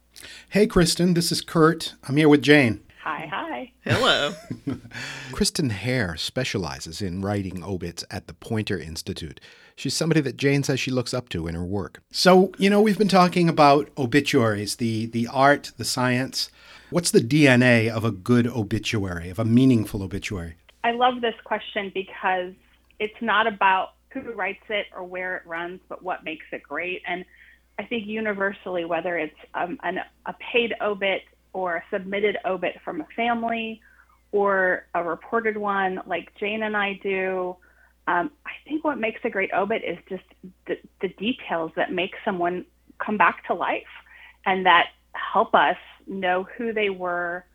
Hey, 0.50 0.68
Kristen. 0.68 1.13
This 1.15 1.32
is 1.32 1.42
Kurt. 1.42 1.96
I'm 2.08 2.18
here 2.18 2.30
with 2.30 2.42
Jayne. 2.42 2.82
Hi, 3.03 3.27
hi. 3.29 3.72
Hello. 3.83 4.33
Kristen 5.33 5.72
Hare 5.72 6.15
specializes 6.15 7.01
in 7.01 7.22
writing 7.22 7.62
obits 7.62 8.05
at 8.10 8.27
the 8.27 8.33
Poynter 8.33 8.79
Institute. 8.79 9.41
She's 9.75 9.93
somebody 9.93 10.22
that 10.22 10.38
Jayne 10.38 10.63
says 10.63 10.79
she 10.79 10.89
looks 10.89 11.13
up 11.13 11.27
to 11.29 11.45
in 11.45 11.53
her 11.53 11.65
work. 11.65 12.01
So, 12.12 12.53
you 12.57 12.69
know, 12.69 12.79
we've 12.79 12.98
been 12.98 13.10
talking 13.10 13.50
about 13.50 13.89
obituaries, 13.98 14.77
the 14.77 15.07
the 15.07 15.27
art, 15.27 15.74
the 15.75 15.83
science. 15.83 16.50
What's 16.91 17.12
the 17.12 17.19
DNA 17.19 17.89
of 17.89 18.05
a 18.05 18.12
good 18.12 18.48
obituary, 18.48 19.29
of 19.29 19.38
a 19.38 19.43
meaningful 19.43 20.01
obituary? 20.01 20.55
I 20.86 20.91
love 20.91 21.19
this 21.19 21.36
question 21.43 21.91
because 21.93 22.53
it's 23.00 23.22
not 23.22 23.48
about 23.48 23.95
who 24.13 24.31
writes 24.31 24.63
it 24.69 24.86
or 24.95 25.03
where 25.03 25.36
it 25.36 25.45
runs, 25.45 25.81
but 25.89 26.03
what 26.03 26.24
makes 26.24 26.45
it 26.53 26.63
great. 26.63 27.01
And 27.05 27.25
I 27.77 27.83
think 27.83 28.07
universally, 28.07 28.86
whether 28.86 29.17
it's 29.17 29.36
um, 29.55 29.77
an, 29.83 30.00
a 30.25 30.33
paid 30.53 30.74
obit 30.79 31.24
or 31.53 31.77
a 31.77 31.83
submitted 31.91 32.38
obit 32.45 32.75
from 32.83 33.01
a 33.01 33.07
family 33.15 33.81
or 34.31 34.86
a 34.95 35.03
reported 35.03 35.55
one 35.57 36.01
like 36.05 36.33
Jayne 36.39 36.63
and 36.63 36.75
I 36.75 37.00
do. 37.03 37.55
Um, 38.07 38.31
I 38.45 38.51
think 38.67 38.83
what 38.83 39.00
makes 39.00 39.22
a 39.24 39.29
great 39.29 39.51
obit 39.53 39.83
is 39.86 39.98
just 40.10 40.24
the, 40.67 40.77
the 41.01 41.10
details 41.10 41.72
that 41.75 41.91
make 41.91 42.12
someone 42.25 42.65
come 43.03 43.17
back 43.17 43.45
to 43.48 43.53
life 43.53 43.83
and 44.45 44.65
that 44.65 44.88
help 45.13 45.53
us 45.53 45.77
know 46.07 46.45
who 46.57 46.74
they 46.74 46.89
were 46.89 47.45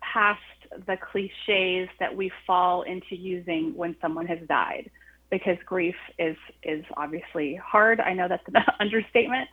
past 0.00 0.40
the 0.86 0.96
cliches 0.96 1.88
that 2.00 2.14
we 2.14 2.30
fall 2.46 2.82
into 2.82 3.16
using 3.16 3.74
when 3.74 3.96
someone 4.00 4.26
has 4.26 4.38
died 4.48 4.90
because 5.30 5.56
grief 5.66 5.96
is 6.18 6.36
is 6.62 6.84
obviously 6.96 7.54
hard. 7.56 8.00
I 8.00 8.14
know 8.14 8.28
that's 8.28 8.46
an 8.48 8.62
understatement, 8.80 9.48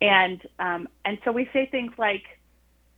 and 0.00 0.42
um, 0.58 0.88
and 1.04 1.18
so 1.24 1.32
we 1.32 1.48
say 1.52 1.68
things 1.70 1.92
like, 1.98 2.24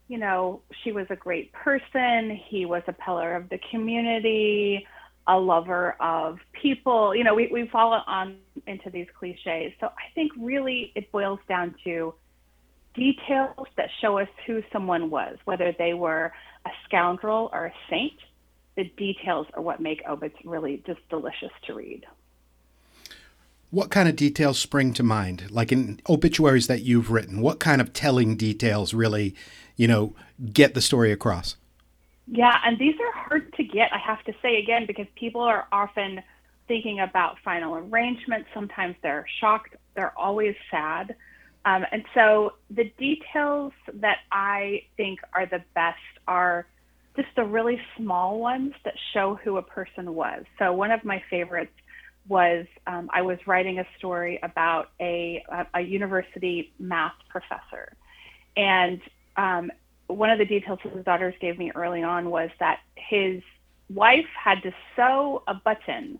you 0.08 0.18
know, 0.18 0.60
she 0.82 0.92
was 0.92 1.06
a 1.10 1.16
great 1.16 1.52
person. 1.52 2.38
He 2.48 2.66
was 2.66 2.82
a 2.86 2.92
pillar 2.92 3.34
of 3.34 3.48
the 3.48 3.58
community, 3.70 4.86
a 5.26 5.38
lover 5.38 5.96
of 6.00 6.38
people. 6.52 7.14
You 7.14 7.24
know, 7.24 7.34
we, 7.34 7.48
we 7.52 7.68
fall 7.68 8.02
on 8.06 8.36
into 8.66 8.90
these 8.90 9.06
cliches. 9.18 9.72
So 9.80 9.86
I 9.86 10.12
think 10.14 10.32
really 10.38 10.92
it 10.94 11.10
boils 11.10 11.40
down 11.48 11.74
to 11.84 12.14
details 12.94 13.66
that 13.76 13.88
show 14.00 14.18
us 14.18 14.28
who 14.46 14.62
someone 14.72 15.10
was, 15.10 15.36
whether 15.44 15.74
they 15.78 15.94
were 15.94 16.32
a 16.66 16.70
scoundrel 16.86 17.50
or 17.52 17.66
a 17.66 17.72
saint. 17.90 18.18
The 18.76 18.84
details 18.96 19.46
are 19.54 19.62
what 19.62 19.80
make 19.80 20.02
obits 20.08 20.36
really 20.44 20.82
just 20.86 21.00
delicious 21.08 21.50
to 21.66 21.74
read. 21.74 22.04
What 23.74 23.90
kind 23.90 24.08
of 24.08 24.16
details 24.16 24.58
spring 24.58 24.92
to 24.94 25.02
mind? 25.02 25.50
Like 25.50 25.72
in 25.72 26.00
obituaries 26.08 26.68
that 26.68 26.82
you've 26.82 27.10
written, 27.10 27.40
what 27.40 27.58
kind 27.58 27.80
of 27.80 27.92
telling 27.92 28.36
details 28.36 28.94
really 28.94 29.34
you 29.76 29.88
know, 29.88 30.14
get 30.52 30.74
the 30.74 30.80
story 30.80 31.12
across. 31.12 31.56
Yeah, 32.26 32.56
and 32.64 32.78
these 32.78 32.94
are 32.94 33.12
hard 33.12 33.52
to 33.54 33.64
get, 33.64 33.92
I 33.92 33.98
have 33.98 34.22
to 34.24 34.34
say 34.40 34.56
again, 34.58 34.86
because 34.86 35.06
people 35.14 35.42
are 35.42 35.66
often 35.72 36.22
thinking 36.66 37.00
about 37.00 37.36
final 37.44 37.76
arrangements. 37.76 38.48
Sometimes 38.54 38.96
they're 39.02 39.26
shocked, 39.40 39.76
they're 39.94 40.16
always 40.18 40.54
sad. 40.70 41.14
Um, 41.66 41.84
and 41.92 42.04
so 42.14 42.54
the 42.70 42.84
details 42.98 43.72
that 43.94 44.18
I 44.32 44.84
think 44.96 45.20
are 45.34 45.46
the 45.46 45.62
best 45.74 45.98
are 46.26 46.66
just 47.16 47.28
the 47.36 47.44
really 47.44 47.80
small 47.96 48.38
ones 48.38 48.74
that 48.84 48.94
show 49.12 49.38
who 49.42 49.56
a 49.56 49.62
person 49.62 50.14
was. 50.14 50.44
So 50.58 50.72
one 50.72 50.90
of 50.90 51.04
my 51.04 51.22
favorites 51.30 51.72
was 52.28 52.66
um, 52.86 53.08
I 53.12 53.22
was 53.22 53.38
writing 53.46 53.78
a 53.78 53.86
story 53.98 54.38
about 54.42 54.90
a, 55.00 55.44
a, 55.74 55.80
university 55.80 56.72
math 56.78 57.12
professor. 57.28 57.92
And 58.56 59.00
um, 59.36 59.70
one 60.06 60.30
of 60.30 60.38
the 60.38 60.44
details 60.44 60.78
his 60.82 61.04
daughters 61.04 61.34
gave 61.40 61.58
me 61.58 61.70
early 61.74 62.02
on 62.02 62.30
was 62.30 62.50
that 62.60 62.80
his 62.96 63.42
wife 63.90 64.26
had 64.42 64.62
to 64.62 64.72
sew 64.96 65.42
a 65.46 65.54
button 65.54 66.18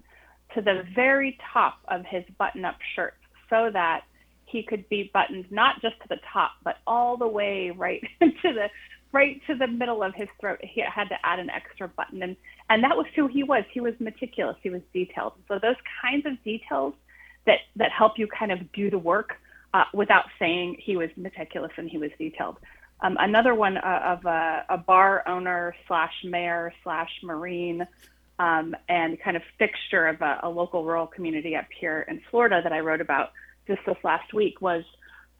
to 0.54 0.60
the 0.60 0.84
very 0.94 1.38
top 1.52 1.78
of 1.88 2.04
his 2.04 2.24
button 2.38 2.64
up 2.64 2.76
shirt 2.94 3.14
so 3.50 3.70
that 3.72 4.02
he 4.46 4.62
could 4.62 4.88
be 4.88 5.10
buttoned 5.12 5.46
not 5.50 5.80
just 5.82 5.94
to 6.02 6.08
the 6.08 6.18
top 6.32 6.52
but 6.62 6.76
all 6.86 7.16
the 7.16 7.26
way 7.26 7.70
right 7.70 8.02
to 8.20 8.30
the 8.42 8.68
right 9.14 9.40
to 9.46 9.54
the 9.54 9.68
middle 9.68 10.02
of 10.02 10.14
his 10.14 10.28
throat. 10.40 10.58
He 10.62 10.82
had 10.82 11.08
to 11.08 11.16
add 11.24 11.38
an 11.38 11.48
extra 11.48 11.88
button 11.88 12.22
and 12.22 12.36
and 12.68 12.82
that 12.82 12.96
was 12.96 13.06
who 13.14 13.28
he 13.28 13.42
was. 13.42 13.64
He 13.72 13.80
was 13.80 13.94
meticulous. 14.00 14.56
He 14.62 14.70
was 14.70 14.82
detailed. 14.92 15.34
So 15.48 15.58
those 15.58 15.76
kinds 16.02 16.26
of 16.26 16.42
details 16.42 16.94
that 17.46 17.60
that 17.76 17.92
help 17.92 18.18
you 18.18 18.26
kind 18.26 18.52
of 18.52 18.72
do 18.72 18.90
the 18.90 18.98
work 18.98 19.36
uh, 19.72 19.84
without 19.92 20.24
saying 20.38 20.76
he 20.78 20.96
was 20.96 21.10
meticulous 21.16 21.72
and 21.76 21.88
he 21.88 21.98
was 21.98 22.10
detailed. 22.18 22.56
Um, 23.00 23.16
another 23.20 23.54
one 23.54 23.76
uh, 23.76 24.00
of 24.04 24.24
a, 24.24 24.64
a, 24.68 24.78
bar 24.78 25.26
owner 25.28 25.74
slash 25.86 26.14
mayor 26.24 26.72
slash 26.82 27.10
marine 27.22 27.86
um, 28.38 28.74
and 28.88 29.20
kind 29.20 29.36
of 29.36 29.42
fixture 29.58 30.06
of 30.06 30.22
a, 30.22 30.40
a, 30.44 30.48
local 30.48 30.84
rural 30.84 31.06
community 31.06 31.56
up 31.56 31.66
here 31.78 32.06
in 32.08 32.20
Florida 32.30 32.60
that 32.62 32.72
I 32.72 32.80
wrote 32.80 33.00
about 33.00 33.32
just 33.66 33.80
this 33.84 33.96
last 34.04 34.32
week 34.32 34.60
was 34.60 34.84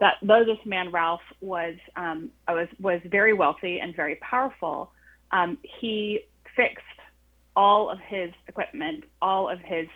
that 0.01 0.15
though 0.23 0.45
this 0.45 0.59
man 0.65 0.91
Ralph 0.91 1.21
was 1.41 1.75
um, 1.97 2.31
was 2.49 2.69
was 2.81 3.01
very 3.07 3.33
wealthy 3.33 3.79
and 3.81 3.95
very 3.95 4.17
powerful, 4.17 4.93
um, 5.31 5.59
he 5.81 6.21
fixed 6.57 6.83
all 7.57 7.91
of 7.91 7.99
his 8.01 8.31
equipment, 8.49 9.05
all 9.23 9.49
of 9.49 9.61
his 9.61 9.87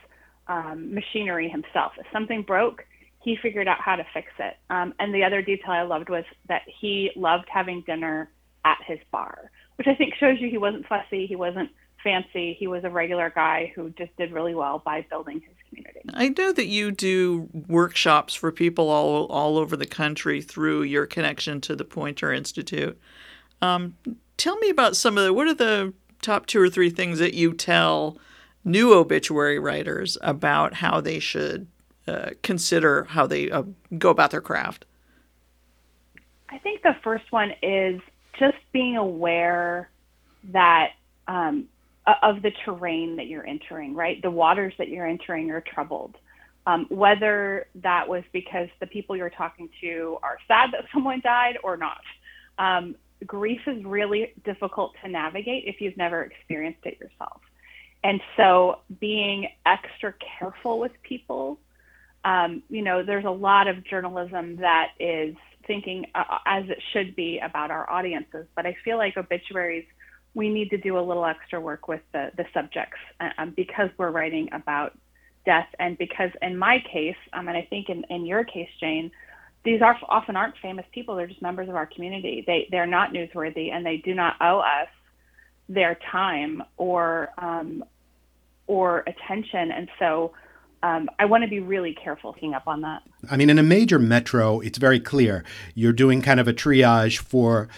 um, 0.46 0.94
machinery 0.94 1.48
himself. 1.48 1.92
If 1.98 2.06
something 2.12 2.42
broke, 2.42 2.84
he 3.22 3.36
figured 3.42 3.68
out 3.68 3.78
how 3.80 3.96
to 3.96 4.06
fix 4.14 4.28
it. 4.38 4.56
Um, 4.70 4.94
and 4.98 5.12
the 5.14 5.24
other 5.24 5.42
detail 5.42 5.72
I 5.72 5.82
loved 5.82 6.08
was 6.08 6.24
that 6.48 6.62
he 6.80 7.10
loved 7.16 7.46
having 7.52 7.82
dinner 7.82 8.30
at 8.64 8.78
his 8.86 8.98
bar, 9.10 9.50
which 9.76 9.88
I 9.88 9.94
think 9.94 10.14
shows 10.14 10.38
you 10.40 10.48
he 10.48 10.58
wasn't 10.58 10.86
fussy, 10.86 11.26
he 11.26 11.36
wasn't 11.36 11.70
fancy, 12.02 12.56
he 12.58 12.66
was 12.66 12.84
a 12.84 12.90
regular 12.90 13.32
guy 13.34 13.72
who 13.74 13.90
just 13.90 14.16
did 14.16 14.32
really 14.32 14.54
well 14.54 14.80
by 14.84 15.04
building 15.10 15.40
his 15.40 15.56
community. 15.68 16.00
I 16.12 16.28
know 16.28 16.52
that 16.52 16.66
you 16.66 16.90
do 16.90 17.48
workshops 17.68 18.34
for 18.34 18.50
people 18.50 18.88
all 18.88 19.26
all 19.26 19.58
over 19.58 19.76
the 19.76 19.86
country 19.86 20.40
through 20.40 20.82
your 20.82 21.06
connection 21.06 21.60
to 21.62 21.76
the 21.76 21.84
Poynter 21.84 22.32
Institute. 22.32 22.98
Um, 23.60 23.96
tell 24.36 24.56
me 24.58 24.70
about 24.70 24.96
some 24.96 25.18
of 25.18 25.24
the 25.24 25.32
what 25.32 25.46
are 25.46 25.54
the 25.54 25.92
top 26.22 26.46
two 26.46 26.60
or 26.60 26.68
three 26.68 26.90
things 26.90 27.18
that 27.18 27.34
you 27.34 27.52
tell 27.52 28.18
new 28.64 28.92
obituary 28.92 29.58
writers 29.58 30.18
about 30.20 30.74
how 30.74 31.00
they 31.00 31.18
should 31.18 31.66
uh, 32.06 32.30
consider 32.42 33.04
how 33.04 33.26
they 33.26 33.50
uh, 33.50 33.64
go 33.98 34.10
about 34.10 34.30
their 34.30 34.40
craft? 34.40 34.84
I 36.48 36.58
think 36.58 36.82
the 36.82 36.96
first 37.02 37.30
one 37.30 37.52
is 37.62 38.00
just 38.38 38.56
being 38.72 38.96
aware 38.96 39.90
that 40.52 40.92
um, 41.26 41.66
of 42.22 42.42
the 42.42 42.52
terrain 42.64 43.16
that 43.16 43.26
you're 43.26 43.46
entering, 43.46 43.94
right? 43.94 44.20
The 44.22 44.30
waters 44.30 44.74
that 44.78 44.88
you're 44.88 45.06
entering 45.06 45.50
are 45.50 45.60
troubled. 45.62 46.16
Um, 46.66 46.86
whether 46.90 47.66
that 47.76 48.08
was 48.08 48.24
because 48.32 48.68
the 48.80 48.86
people 48.86 49.16
you're 49.16 49.30
talking 49.30 49.70
to 49.80 50.18
are 50.22 50.38
sad 50.46 50.70
that 50.72 50.84
someone 50.92 51.20
died 51.22 51.58
or 51.62 51.76
not. 51.76 52.00
Um, 52.58 52.96
grief 53.26 53.60
is 53.66 53.84
really 53.84 54.34
difficult 54.44 54.94
to 55.02 55.08
navigate 55.08 55.64
if 55.66 55.80
you've 55.80 55.96
never 55.96 56.22
experienced 56.22 56.80
it 56.84 57.00
yourself. 57.00 57.40
And 58.04 58.20
so 58.36 58.80
being 59.00 59.48
extra 59.66 60.14
careful 60.38 60.78
with 60.78 60.92
people 61.02 61.58
um, 62.24 62.62
you 62.68 62.82
know, 62.82 63.02
there's 63.02 63.24
a 63.24 63.30
lot 63.30 63.68
of 63.68 63.84
journalism 63.84 64.56
that 64.56 64.88
is 64.98 65.34
thinking 65.66 66.06
uh, 66.14 66.38
as 66.46 66.64
it 66.68 66.78
should 66.92 67.14
be 67.14 67.38
about 67.38 67.70
our 67.70 67.88
audiences, 67.90 68.46
but 68.56 68.66
I 68.66 68.76
feel 68.84 68.96
like 68.96 69.16
obituaries 69.16 69.84
we 70.38 70.48
need 70.48 70.70
to 70.70 70.78
do 70.78 70.98
a 70.98 71.04
little 71.04 71.26
extra 71.26 71.60
work 71.60 71.88
with 71.88 72.00
the, 72.12 72.30
the 72.36 72.46
subjects 72.54 72.98
uh, 73.20 73.28
um, 73.38 73.52
because 73.56 73.90
we're 73.98 74.10
writing 74.10 74.48
about 74.52 74.96
death. 75.44 75.68
And 75.78 75.98
because 75.98 76.30
in 76.40 76.56
my 76.56 76.78
case 76.92 77.16
um, 77.32 77.48
and 77.48 77.56
i 77.56 77.66
think 77.70 77.88
in, 77.88 78.04
in 78.10 78.26
your 78.26 78.44
case 78.44 78.68
jayne 78.80 79.10
these 79.64 79.82
are 79.82 79.98
often 80.08 80.36
aren't 80.36 80.54
famous 80.62 80.86
people. 80.92 81.16
They're 81.16 81.26
just 81.26 81.42
members 81.42 81.68
of 81.68 81.74
our 81.74 81.86
community. 81.86 82.44
They 82.46 82.68
they're 82.70 82.86
not 82.86 83.12
newsworthy 83.12 83.72
and 83.72 83.84
they 83.84 83.98
do 83.98 84.14
not 84.14 84.36
owe 84.40 84.60
us 84.60 84.88
their 85.68 85.98
time 86.10 86.62
or 86.76 87.30
um, 87.38 87.84
or 88.66 89.04
attention. 89.06 89.70
And 89.72 89.88
so 89.98 90.32
um, 90.82 91.08
I 91.18 91.24
want 91.24 91.42
to 91.42 91.50
be 91.50 91.60
really 91.60 91.94
careful 91.94 92.32
picking 92.32 92.54
up 92.54 92.66
on 92.66 92.82
that. 92.82 93.02
I 93.30 93.36
mean, 93.36 93.50
in 93.50 93.58
a 93.58 93.62
major 93.62 93.98
metro, 93.98 94.60
it's 94.60 94.78
very 94.78 95.00
clear. 95.00 95.44
You're 95.74 95.92
doing 95.92 96.22
kind 96.22 96.38
of 96.38 96.46
a 96.46 96.52
triage 96.52 97.18
for 97.18 97.68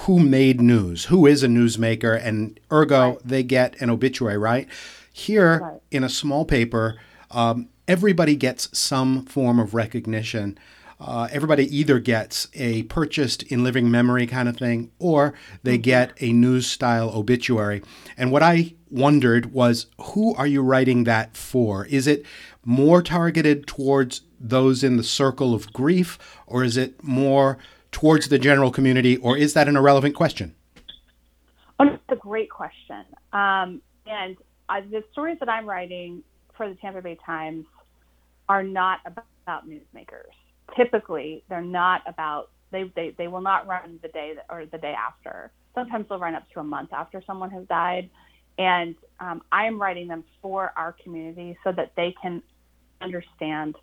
who 0.00 0.18
made 0.18 0.60
news, 0.60 1.06
who 1.06 1.26
is 1.26 1.42
a 1.42 1.48
newsmaker, 1.48 2.18
and 2.24 2.58
ergo, 2.72 3.10
right. 3.10 3.18
they 3.24 3.42
get 3.42 3.80
an 3.82 3.90
obituary, 3.90 4.38
right? 4.38 4.66
Here, 5.12 5.60
right. 5.60 5.80
in 5.90 6.04
a 6.04 6.08
small 6.08 6.44
paper, 6.44 6.98
um, 7.30 7.68
everybody 7.86 8.34
gets 8.34 8.76
some 8.76 9.26
form 9.26 9.58
of 9.58 9.74
recognition. 9.74 10.56
Uh, 10.98 11.28
everybody 11.32 11.64
either 11.76 11.98
gets 11.98 12.48
a 12.54 12.82
purchased 12.84 13.42
in 13.44 13.64
living 13.64 13.90
memory 13.90 14.26
kind 14.26 14.48
of 14.48 14.56
thing 14.56 14.90
or 14.98 15.34
they 15.62 15.74
mm-hmm. 15.74 15.82
get 15.82 16.12
a 16.20 16.32
news 16.32 16.66
style 16.66 17.10
obituary. 17.14 17.82
And 18.16 18.30
what 18.30 18.42
I 18.42 18.74
wondered 18.90 19.52
was 19.52 19.86
who 19.98 20.34
are 20.34 20.46
you 20.46 20.62
writing 20.62 21.04
that 21.04 21.36
for? 21.36 21.86
Is 21.86 22.06
it 22.06 22.24
more 22.64 23.02
targeted 23.02 23.66
towards 23.66 24.22
those 24.38 24.84
in 24.84 24.98
the 24.98 25.02
circle 25.02 25.54
of 25.54 25.72
grief 25.72 26.18
or 26.46 26.64
is 26.64 26.76
it 26.76 27.02
more 27.02 27.56
towards 27.92 28.28
the 28.28 28.38
general 28.38 28.70
community 28.70 29.16
or 29.16 29.36
is 29.36 29.54
that 29.54 29.68
an 29.68 29.76
irrelevant 29.76 30.14
question? 30.14 30.54
Oh, 31.78 31.86
that's 31.86 32.02
a 32.10 32.16
great 32.16 32.50
question. 32.50 33.04
Um, 33.32 33.80
and 34.06 34.36
uh, 34.68 34.80
the 34.90 35.02
stories 35.12 35.38
that 35.40 35.48
I'm 35.48 35.66
writing 35.68 36.22
for 36.56 36.68
the 36.68 36.74
Tampa 36.76 37.02
Bay 37.02 37.18
Times 37.24 37.64
are 38.48 38.62
not 38.62 39.00
about 39.06 39.68
newsmakers. 39.68 40.30
Typically, 40.76 41.42
they're 41.48 41.62
not 41.62 42.02
about 42.06 42.50
they, 42.70 42.84
they, 42.94 43.14
they 43.18 43.28
will 43.28 43.40
not 43.40 43.66
run 43.66 43.98
the 44.02 44.08
day 44.08 44.34
that, 44.36 44.46
or 44.48 44.64
the 44.66 44.78
day 44.78 44.94
after. 44.94 45.50
Sometimes 45.74 46.06
they'll 46.08 46.18
run 46.18 46.34
up 46.34 46.48
to 46.52 46.60
a 46.60 46.64
month 46.64 46.92
after 46.92 47.22
someone 47.26 47.50
has 47.50 47.66
died. 47.66 48.10
And 48.58 48.94
um, 49.18 49.42
I 49.50 49.66
am 49.66 49.80
writing 49.80 50.06
them 50.06 50.24
for 50.42 50.72
our 50.76 50.94
community 51.02 51.56
so 51.64 51.72
that 51.72 51.92
they 51.96 52.14
can 52.20 52.42
understand 53.00 53.76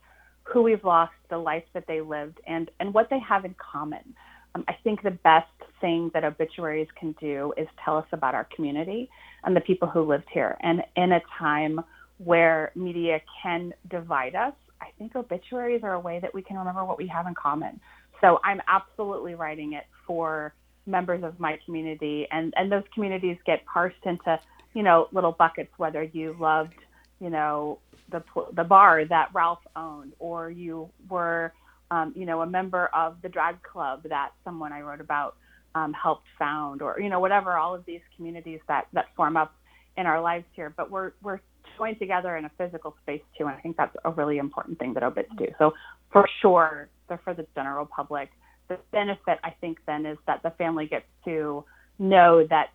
who 0.52 0.62
we've 0.64 0.84
lost, 0.84 1.14
the 1.30 1.38
life 1.38 1.64
that 1.74 1.86
they 1.88 2.02
lived, 2.02 2.40
and, 2.48 2.72
and 2.80 2.94
what 2.94 3.10
they 3.10 3.20
have 3.20 3.46
in 3.46 3.56
common. 3.60 4.16
Um, 4.56 4.64
I 4.68 4.74
think 4.84 5.04
the 5.04 5.12
best 5.12 5.48
thing 5.82 6.10
that 6.14 6.24
obituaries 6.24 6.88
can 7.00 7.14
do 7.20 7.54
is 7.58 7.68
tell 7.84 7.98
us 7.98 8.08
about 8.12 8.34
our 8.34 8.48
community 8.56 9.10
and 9.44 9.56
the 9.56 9.62
people 9.62 9.88
who 9.88 10.02
lived 10.02 10.28
here. 10.34 10.58
And 10.62 10.82
in 10.96 11.12
a 11.12 11.22
time 11.38 11.82
where 12.18 12.72
media 12.76 13.22
can 13.44 13.74
divide 13.90 14.36
us, 14.36 14.54
I 14.82 14.88
think 14.98 15.16
obituaries 15.16 15.82
are 15.84 15.94
a 15.94 16.00
way 16.00 16.20
that 16.20 16.34
we 16.34 16.42
can 16.42 16.58
remember 16.58 16.86
what 16.86 16.98
we 16.98 17.08
have 17.08 17.28
in 17.28 17.36
common. 17.36 17.80
So 18.22 18.40
I'm 18.44 18.62
absolutely 18.68 19.36
writing 19.36 19.74
it 19.74 19.86
for 20.06 20.54
members 20.86 21.24
of 21.24 21.40
my 21.40 21.60
community, 21.66 22.28
and 22.32 22.54
and 22.56 22.72
those 22.72 22.84
communities 22.94 23.38
get 23.46 23.66
parsed 23.66 24.04
into 24.06 24.40
you 24.74 24.84
know 24.84 25.08
little 25.12 25.34
buckets. 25.34 25.72
Whether 25.78 26.04
you 26.04 26.36
loved 26.40 26.74
you 27.20 27.30
know 27.30 27.80
the 28.12 28.24
the 28.54 28.64
bar 28.64 29.06
that 29.06 29.30
Ralph 29.34 29.60
owned, 29.76 30.14
or 30.20 30.50
you 30.50 30.90
were 31.10 31.54
um, 31.92 32.14
you 32.16 32.26
know 32.26 32.42
a 32.42 32.48
member 32.48 32.88
of 32.94 33.18
the 33.22 33.30
drag 33.30 33.62
club 33.64 34.04
that 34.10 34.32
someone 34.44 34.72
I 34.72 34.82
wrote 34.82 35.02
about 35.02 35.36
um, 35.76 35.94
helped 35.94 36.28
found, 36.38 36.82
or 36.82 37.00
you 37.00 37.10
know 37.10 37.20
whatever 37.20 37.58
all 37.58 37.76
of 37.76 37.86
these 37.86 38.02
communities 38.16 38.60
that 38.68 38.88
that 38.94 39.06
form 39.16 39.38
up 39.38 39.54
in 39.98 40.06
our 40.06 40.22
lives 40.22 40.46
here. 40.56 40.74
But 40.76 40.92
we're 40.92 41.12
we're 41.22 41.40
join 41.78 41.98
together 42.00 42.36
in 42.38 42.46
a 42.46 42.52
physical 42.58 42.96
space 43.04 43.22
too. 43.38 43.46
And 43.46 43.56
I 43.56 43.60
think 43.60 43.78
that's 43.78 43.96
a 44.04 44.12
really 44.12 44.38
important 44.38 44.80
thing 44.80 44.94
that 44.94 45.04
obits 45.04 45.30
do. 45.38 45.48
So 45.60 45.74
for 46.12 46.28
sure, 46.42 46.90
they're 47.08 47.22
for 47.24 47.34
the 47.34 47.46
general 47.56 47.86
public. 47.86 48.30
The 48.68 48.78
benefit 48.92 49.40
I 49.44 49.52
think 49.62 49.78
then 49.86 50.06
is 50.06 50.18
that 50.28 50.44
the 50.44 50.52
family 50.52 50.88
gets 50.88 51.06
to 51.26 51.64
know 52.00 52.46
that 52.50 52.70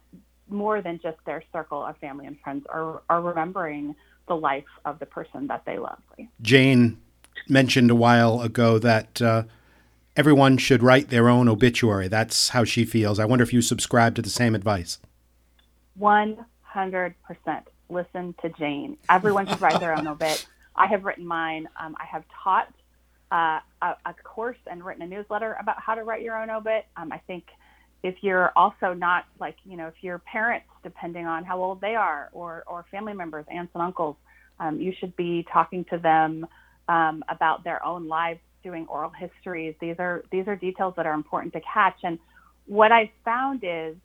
more 0.48 0.82
than 0.82 1.00
just 1.02 1.16
their 1.26 1.42
circle 1.52 1.84
of 1.84 1.96
family 1.98 2.26
and 2.26 2.38
friends 2.40 2.64
are, 2.68 3.02
are 3.08 3.20
remembering 3.20 3.94
the 4.28 4.36
life 4.36 4.64
of 4.84 4.98
the 4.98 5.06
person 5.06 5.46
that 5.48 5.64
they 5.64 5.78
love. 5.78 5.98
Jayne 6.40 6.98
mentioned 7.48 7.90
a 7.90 7.94
while 7.94 8.40
ago 8.40 8.78
that 8.78 9.20
uh, 9.20 9.44
everyone 10.16 10.58
should 10.58 10.82
write 10.82 11.08
their 11.08 11.28
own 11.28 11.48
obituary. 11.48 12.08
That's 12.08 12.50
how 12.50 12.64
she 12.64 12.84
feels. 12.84 13.18
I 13.18 13.24
wonder 13.24 13.42
if 13.42 13.52
you 13.52 13.62
subscribe 13.62 14.14
to 14.16 14.22
the 14.22 14.30
same 14.30 14.54
advice. 14.54 14.98
100% 15.98 17.14
listen 17.88 18.34
to 18.42 18.48
Jayne. 18.50 18.96
Everyone 19.10 19.46
should 19.46 19.60
write 19.60 19.78
their 19.80 19.96
own 19.96 20.06
obit. 20.06 20.46
I 20.74 20.86
have 20.86 21.04
written 21.04 21.26
mine. 21.26 21.68
Um, 21.78 21.94
I 22.00 22.06
have 22.06 22.24
taught 22.42 22.72
uh, 23.30 23.60
a, 23.82 23.96
a, 24.06 24.14
course 24.24 24.58
and 24.66 24.84
written 24.84 25.02
a 25.02 25.06
newsletter 25.06 25.56
about 25.60 25.80
how 25.80 25.94
to 25.94 26.02
write 26.02 26.22
your 26.22 26.40
own 26.40 26.50
obit. 26.50 26.86
Um, 26.96 27.12
I 27.12 27.18
think 27.26 27.44
if 28.02 28.16
you're 28.22 28.52
also 28.56 28.92
not 28.94 29.24
like, 29.38 29.56
you 29.64 29.76
know, 29.76 29.86
if 29.86 29.94
your 30.00 30.18
parents, 30.18 30.66
depending 30.82 31.26
on 31.26 31.44
how 31.44 31.62
old 31.62 31.80
they 31.80 31.94
are, 31.94 32.30
or, 32.32 32.64
or 32.66 32.84
family 32.90 33.12
members, 33.14 33.44
aunts 33.50 33.72
and 33.74 33.82
uncles, 33.82 34.16
um, 34.58 34.80
you 34.80 34.92
should 34.98 35.14
be 35.16 35.46
talking 35.52 35.84
to 35.90 35.98
them 35.98 36.46
um, 36.88 37.22
about 37.28 37.64
their 37.64 37.84
own 37.84 38.08
lives, 38.08 38.40
doing 38.62 38.86
oral 38.88 39.10
histories. 39.10 39.74
These 39.80 39.96
are 39.98 40.22
these 40.30 40.46
are 40.46 40.56
details 40.56 40.94
that 40.96 41.06
are 41.06 41.14
important 41.14 41.52
to 41.54 41.60
catch. 41.60 41.98
And 42.02 42.18
what 42.66 42.92
i've 42.92 43.08
found 43.24 43.64
is 43.64 43.96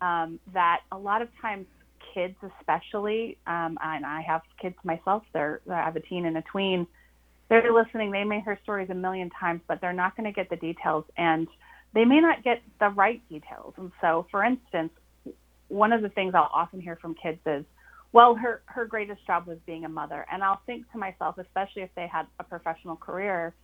um, 0.00 0.38
that 0.54 0.80
a 0.92 0.98
lot 0.98 1.22
of 1.22 1.28
times 1.42 1.66
kids, 2.14 2.36
especially, 2.60 3.38
um, 3.46 3.76
and 3.82 4.06
I 4.06 4.22
have 4.26 4.42
kids 4.60 4.76
myself. 4.84 5.24
They're 5.32 5.60
I 5.70 5.84
have 5.84 5.96
a 5.96 6.00
teen 6.00 6.26
and 6.26 6.36
a 6.36 6.42
tween. 6.42 6.86
They're 7.48 7.72
listening. 7.72 8.10
They 8.10 8.24
may 8.24 8.40
hear 8.40 8.58
stories 8.62 8.90
a 8.90 8.94
million 8.94 9.30
times, 9.30 9.62
but 9.66 9.80
they're 9.80 9.92
not 9.92 10.16
going 10.16 10.26
to 10.26 10.32
get 10.32 10.50
the 10.50 10.56
details, 10.56 11.04
and 11.16 11.48
they 11.94 12.04
may 12.04 12.20
not 12.20 12.44
get 12.44 12.62
the 12.80 12.88
right 12.88 13.22
details. 13.28 13.74
And 13.76 13.92
so, 14.00 14.26
for 14.30 14.44
instance, 14.44 14.90
one 15.68 15.92
of 15.92 16.02
the 16.02 16.08
things 16.10 16.34
I'll 16.34 16.50
often 16.52 16.80
hear 16.80 16.96
from 16.96 17.14
kids 17.14 17.40
is, 17.46 17.64
"Well, 18.12 18.34
her 18.36 18.62
her 18.66 18.84
greatest 18.86 19.26
job 19.26 19.46
was 19.46 19.58
being 19.66 19.84
a 19.84 19.88
mother," 19.88 20.26
and 20.30 20.42
I'll 20.42 20.60
think 20.66 20.90
to 20.92 20.98
myself, 20.98 21.38
especially 21.38 21.82
if 21.82 21.94
they 21.94 22.06
had 22.06 22.26
a 22.38 22.44
professional 22.44 22.96
career, 22.96 23.54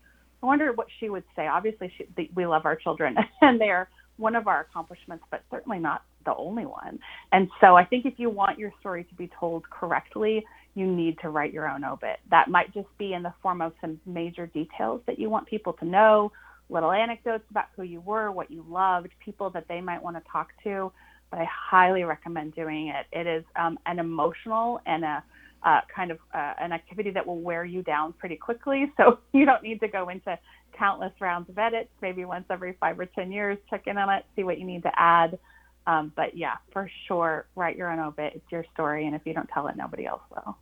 I 0.43 0.47
wonder 0.47 0.73
what 0.73 0.89
she 1.01 1.09
would 1.09 1.25
say. 1.35 1.47
Obviously, 1.47 1.93
she, 1.97 2.31
we 2.35 2.47
love 2.47 2.67
our 2.67 2.77
children, 2.77 3.17
and 3.41 3.61
they 3.61 3.71
are 3.71 3.89
one 4.17 4.37
of 4.37 4.47
our 4.47 4.61
accomplishments, 4.61 5.25
but 5.31 5.43
certainly 5.51 5.79
not 5.79 6.03
the 6.25 6.35
only 6.37 6.67
one. 6.67 6.99
And 7.33 7.49
so 7.61 7.77
I 7.77 7.85
think 7.85 8.07
if 8.07 8.15
you 8.19 8.31
want 8.31 8.59
your 8.59 8.73
story 8.81 9.05
to 9.05 9.15
be 9.15 9.31
told 9.39 9.69
correctly, 9.71 10.45
you 10.75 10.87
need 10.87 11.19
to 11.23 11.31
write 11.31 11.53
your 11.53 11.69
own 11.69 11.85
obit. 11.85 12.19
That 12.31 12.49
might 12.49 12.73
just 12.75 12.89
be 12.99 13.15
in 13.15 13.23
the 13.23 13.35
form 13.43 13.61
of 13.61 13.73
some 13.81 14.01
major 14.07 14.47
details 14.47 15.01
that 15.07 15.19
you 15.19 15.31
want 15.31 15.47
people 15.47 15.73
to 15.75 15.85
know, 15.85 16.33
little 16.75 16.93
anecdotes 16.93 17.45
about 17.51 17.67
who 17.77 17.85
you 17.85 18.01
were, 18.01 18.31
what 18.31 18.51
you 18.51 18.65
loved, 18.69 19.09
people 19.25 19.49
that 19.51 19.67
they 19.69 19.81
might 19.81 20.03
want 20.03 20.17
to 20.17 20.23
talk 20.31 20.51
to. 20.65 20.93
But 21.31 21.41
I 21.41 21.47
highly 21.51 22.05
recommend 22.05 22.55
doing 22.55 22.89
it. 22.89 23.07
It 23.13 23.27
is 23.27 23.45
um, 23.57 23.79
an 23.87 23.99
emotional 23.99 24.81
and 24.85 25.05
a 25.05 25.25
uh, 25.63 25.81
kind 25.95 26.11
of 26.11 26.19
uh, 26.35 26.53
an 26.61 26.73
activity 26.73 27.11
that 27.11 27.27
will 27.27 27.41
wear 27.41 27.65
you 27.65 27.83
down 27.83 28.13
pretty 28.13 28.37
quickly. 28.37 28.93
So 28.99 29.19
you 29.33 29.47
don't 29.47 29.63
need 29.63 29.81
to 29.81 29.89
go 29.89 30.09
into 30.09 30.39
countless 30.77 31.13
rounds 31.21 31.49
of 31.49 31.59
edits. 31.59 31.91
Maybe 32.03 32.25
once 32.25 32.45
every 32.51 32.75
five 32.79 32.99
or 33.01 33.07
ten 33.07 33.33
years, 33.33 33.57
check 33.71 33.87
in 33.87 33.97
on 33.97 34.11
it, 34.11 34.25
see 34.37 34.45
what 34.45 34.59
you 34.59 34.67
need 34.67 34.83
to 34.83 34.93
add. 34.95 35.39
Um, 35.87 36.13
but 36.15 36.37
yeah, 36.37 36.57
for 36.73 36.91
sure, 37.07 37.47
write 37.55 37.77
your 37.77 37.91
own 37.91 37.99
obit. 37.99 38.33
It's 38.35 38.53
your 38.53 38.65
story, 38.75 39.07
and 39.07 39.15
if 39.15 39.23
you 39.25 39.35
don't 39.35 39.49
tell 39.49 39.69
it, 39.69 39.77
nobody 39.77 40.07
else 40.07 40.23
will. 40.31 40.57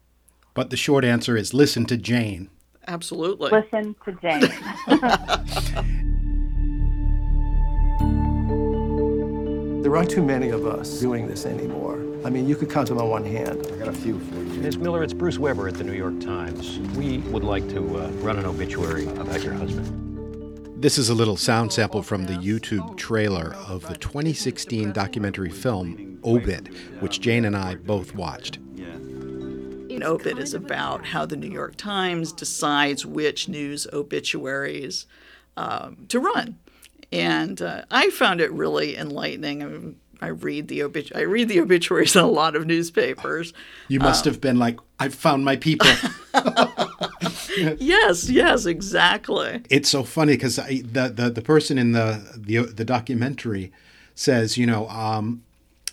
But 0.55 0.71
the 0.71 0.77
short 0.77 1.05
answer 1.05 1.37
is 1.37 1.55
listen 1.55 1.87
to 1.87 1.97
Jayne. 1.97 2.51
Absolutely. 2.87 3.51
Listen 3.51 3.97
to 4.05 4.13
Jayne. 4.21 4.41
there 9.83 9.97
aren't 9.97 10.11
too 10.11 10.23
many 10.23 10.51
of 10.51 10.67
us 10.67 11.01
doing 11.01 11.27
this 11.29 11.47
anymore. 11.47 11.99
I 12.25 12.31
mean, 12.31 12.49
you 12.49 12.57
could 12.57 12.71
count 12.71 12.89
them 12.89 12.99
on 12.99 13.09
one 13.09 13.25
hand. 13.25 13.67
I 13.73 13.77
got 13.77 13.89
a 13.89 13.93
few 13.93 14.19
for 14.19 14.35
you. 14.37 14.61
Ms. 14.63 14.79
Miller, 14.79 15.03
it's 15.03 15.13
Bruce 15.13 15.39
Weber 15.39 15.69
at 15.69 15.75
the 15.75 15.85
New 15.85 15.93
York 15.93 16.21
Times. 16.21 16.79
We 16.97 17.19
would 17.19 17.45
like 17.45 17.69
to 17.71 17.99
uh, 17.99 18.09
run 18.23 18.39
an 18.39 18.47
obituary 18.47 19.07
about 19.07 19.43
your 19.43 19.53
husband. 19.55 19.99
This 20.81 20.99
is 20.99 21.11
a 21.11 21.15
little 21.15 21.37
sound 21.37 21.73
sample 21.73 22.03
from 22.03 22.25
the 22.25 22.35
YouTube 22.35 22.97
trailer 22.97 23.55
of 23.69 23.87
the 23.87 23.97
2016 23.97 24.93
documentary 24.93 25.51
film 25.51 26.19
Obit, 26.25 26.69
which 27.01 27.21
Jayne 27.21 27.45
and 27.45 27.57
I 27.57 27.75
both 27.75 28.15
watched. 28.15 28.59
Obit 30.03 30.39
is 30.39 30.55
about 30.55 31.07
how 31.07 31.27
the 31.27 31.37
New 31.37 31.51
York 31.51 31.77
Times 31.77 32.33
decides 32.33 33.07
which 33.07 33.49
news 33.49 33.87
obituaries 33.93 35.07
um, 35.57 36.07
to 36.09 36.19
run. 36.19 36.59
And 37.13 37.61
uh, 37.61 37.85
I 37.91 38.11
found 38.11 38.41
it 38.41 38.51
really 38.53 38.97
enlightening. 38.97 39.63
I, 39.63 39.67
mean, 39.67 39.97
I 40.21 40.29
read 40.29 40.69
the 40.69 40.83
obit- 40.83 41.15
I 41.15 41.21
read 41.21 41.49
the 41.49 41.61
obituaries 41.61 42.17
in 42.17 42.23
a 42.23 42.27
lot 42.27 42.57
of 42.57 42.67
newspapers. 42.67 43.53
You 43.89 44.01
must 44.01 44.27
um, 44.27 44.33
have 44.33 44.41
been 44.41 44.59
like, 44.59 44.79
I've 44.99 45.15
found 45.15 45.45
my 45.45 45.57
people. 45.57 45.89
yes, 47.79 48.31
yes, 48.31 48.67
exactly. 48.67 49.63
It's 49.69 49.91
so 49.91 50.05
funny 50.05 50.35
because 50.35 50.57
the, 50.57 51.13
the 51.15 51.31
the 51.31 51.43
person 51.43 51.77
in 51.77 51.93
the 51.93 52.23
the, 52.37 52.63
the 52.63 52.85
documentary 52.85 53.73
says, 54.15 54.57
you 54.57 54.67
know, 54.67 54.89
um, 54.89 55.43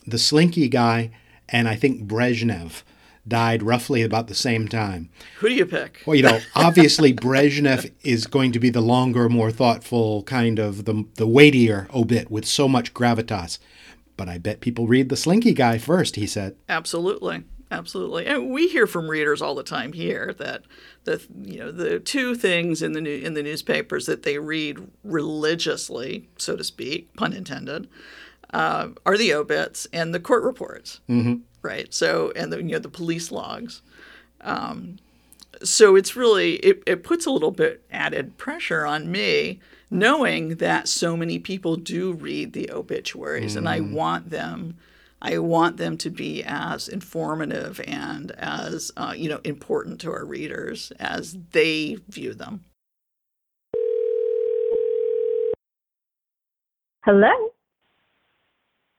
the 0.06 0.18
Slinky 0.18 0.70
guy 0.70 1.12
and 1.50 1.68
I 1.68 1.76
think 1.76 2.06
Brezhnev 2.06 2.84
died 3.30 3.64
roughly 3.64 4.02
about 4.02 4.28
the 4.28 4.36
same 4.36 4.68
time. 4.68 5.10
Who 5.40 5.50
do 5.50 5.56
you 5.56 5.66
pick? 5.66 6.04
Well, 6.06 6.16
you 6.16 6.24
know, 6.24 6.40
obviously 6.56 7.14
Brezhnev 7.14 7.92
is 8.04 8.28
going 8.28 8.52
to 8.52 8.60
be 8.60 8.70
the 8.70 8.82
longer, 8.82 9.30
more 9.30 9.52
thoughtful, 9.52 10.24
kind 10.24 10.60
of 10.60 10.86
the 10.86 11.06
the 11.16 11.28
weightier 11.28 11.88
obit 11.94 12.30
with 12.30 12.46
so 12.46 12.68
much 12.68 12.94
gravitas. 12.94 13.60
But 14.18 14.28
I 14.28 14.38
bet 14.38 14.60
people 14.60 14.88
read 14.88 15.08
the 15.08 15.16
Slinky 15.16 15.54
guy 15.54 15.78
first, 15.78 16.18
he 16.18 16.28
said. 16.28 16.58
Absolutely. 16.68 17.44
Absolutely. 17.72 18.26
And 18.26 18.50
we 18.50 18.68
hear 18.68 18.88
from 18.88 19.10
readers 19.10 19.42
all 19.42 19.54
the 19.54 19.64
time 19.64 19.94
here 19.94 20.34
that 20.40 20.64
the 21.04 21.22
you 21.44 21.60
know 21.60 21.72
the 21.72 22.00
two 22.00 22.36
things 22.36 22.82
in 22.82 22.94
the 22.94 23.02
new, 23.02 23.16
in 23.16 23.36
the 23.36 23.44
newspapers 23.44 24.08
that 24.08 24.24
they 24.24 24.40
read 24.40 24.80
religiously, 25.04 26.28
so 26.38 26.56
to 26.56 26.64
speak, 26.64 27.16
pun 27.16 27.32
intended, 27.32 27.88
uh, 28.54 28.90
are 29.06 29.18
the 29.18 29.34
obits 29.34 29.88
and 29.94 30.14
the 30.14 30.20
court 30.20 30.44
reports. 30.44 31.00
Mm-hmm. 31.08 31.36
Right. 31.62 31.94
So 31.94 32.32
and 32.36 32.52
the 32.52 32.58
you 32.58 32.72
know 32.72 32.80
the 32.80 32.90
police 32.90 33.32
logs. 33.32 33.82
Um, 34.42 34.98
so 35.64 35.96
it's 35.96 36.16
really 36.16 36.56
it, 36.58 36.84
it 36.86 37.04
puts 37.04 37.26
a 37.26 37.32
little 37.32 37.52
bit 37.52 37.84
added 37.92 38.38
pressure 38.38 38.86
on 38.86 39.12
me 39.12 39.60
knowing 39.92 40.56
that 40.56 40.88
so 40.88 41.18
many 41.18 41.40
people 41.40 41.76
do 41.76 42.14
read 42.14 42.54
the 42.54 42.72
obituaries 42.72 43.56
mm. 43.56 43.58
and 43.58 43.70
I 43.70 43.80
mm. 43.80 43.92
want 43.92 44.30
them 44.30 44.78
I 45.22 45.38
want 45.40 45.78
them 45.78 45.98
to 45.98 46.10
be 46.10 46.44
as 46.46 46.88
informative 46.88 47.82
and 47.86 48.32
as 48.32 48.92
uh, 48.96 49.14
you 49.16 49.30
know 49.30 49.42
important 49.44 50.00
to 50.02 50.12
our 50.12 50.26
readers 50.26 50.92
as 51.00 51.38
they 51.52 51.98
view 52.08 52.34
them. 52.34 52.64
Hello. 57.04 57.52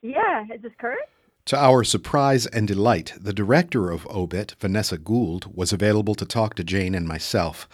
Yeah, 0.03 0.45
is 0.55 0.63
this 0.63 0.73
Kurt? 0.79 0.99
To 1.47 1.57
our 1.57 1.83
surprise 1.85 2.47
and 2.47 2.69
delight, 2.69 3.15
the 3.19 3.33
director 3.33 3.91
of 3.91 4.07
Obit, 4.09 4.55
Vanessa 4.61 4.99
Gould, 4.99 5.55
was 5.55 5.73
available 5.73 6.15
to 6.15 6.25
talk 6.25 6.55
to 6.55 6.65
Jayne 6.65 6.95
and 6.95 7.09
myself. 7.09 7.69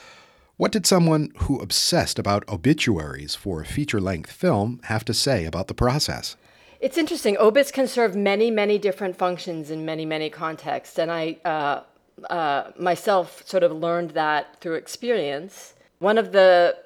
What 0.56 0.72
did 0.72 0.86
someone 0.86 1.32
who 1.40 1.60
obsessed 1.60 2.18
about 2.18 2.48
obituaries 2.48 3.34
for 3.34 3.60
a 3.60 3.66
feature 3.66 4.00
length 4.00 4.32
film 4.32 4.80
have 4.84 5.04
to 5.06 5.12
say 5.12 5.44
about 5.44 5.66
the 5.66 5.74
process? 5.74 6.36
It's 6.80 6.96
interesting. 6.96 7.36
Obits 7.38 7.70
can 7.70 7.88
serve 7.88 8.16
many, 8.16 8.50
many 8.50 8.78
different 8.78 9.16
functions 9.16 9.70
in 9.70 9.84
many, 9.84 10.06
many 10.06 10.30
contexts. 10.30 10.98
And 10.98 11.10
I 11.10 11.36
uh, 11.44 11.82
uh, 12.30 12.70
myself 12.78 13.42
sort 13.46 13.62
of 13.62 13.72
learned 13.72 14.12
that 14.12 14.60
through 14.60 14.74
experience. 14.74 15.74
One 15.98 16.16
of 16.16 16.32
the 16.32 16.76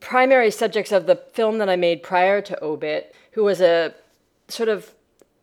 primary 0.00 0.50
subjects 0.50 0.92
of 0.92 1.06
the 1.06 1.16
film 1.16 1.58
that 1.58 1.68
I 1.68 1.76
made 1.76 2.02
prior 2.02 2.40
to 2.42 2.62
Obit, 2.64 3.14
who 3.32 3.44
was 3.44 3.60
a 3.60 3.94
sort 4.48 4.68
of 4.68 4.94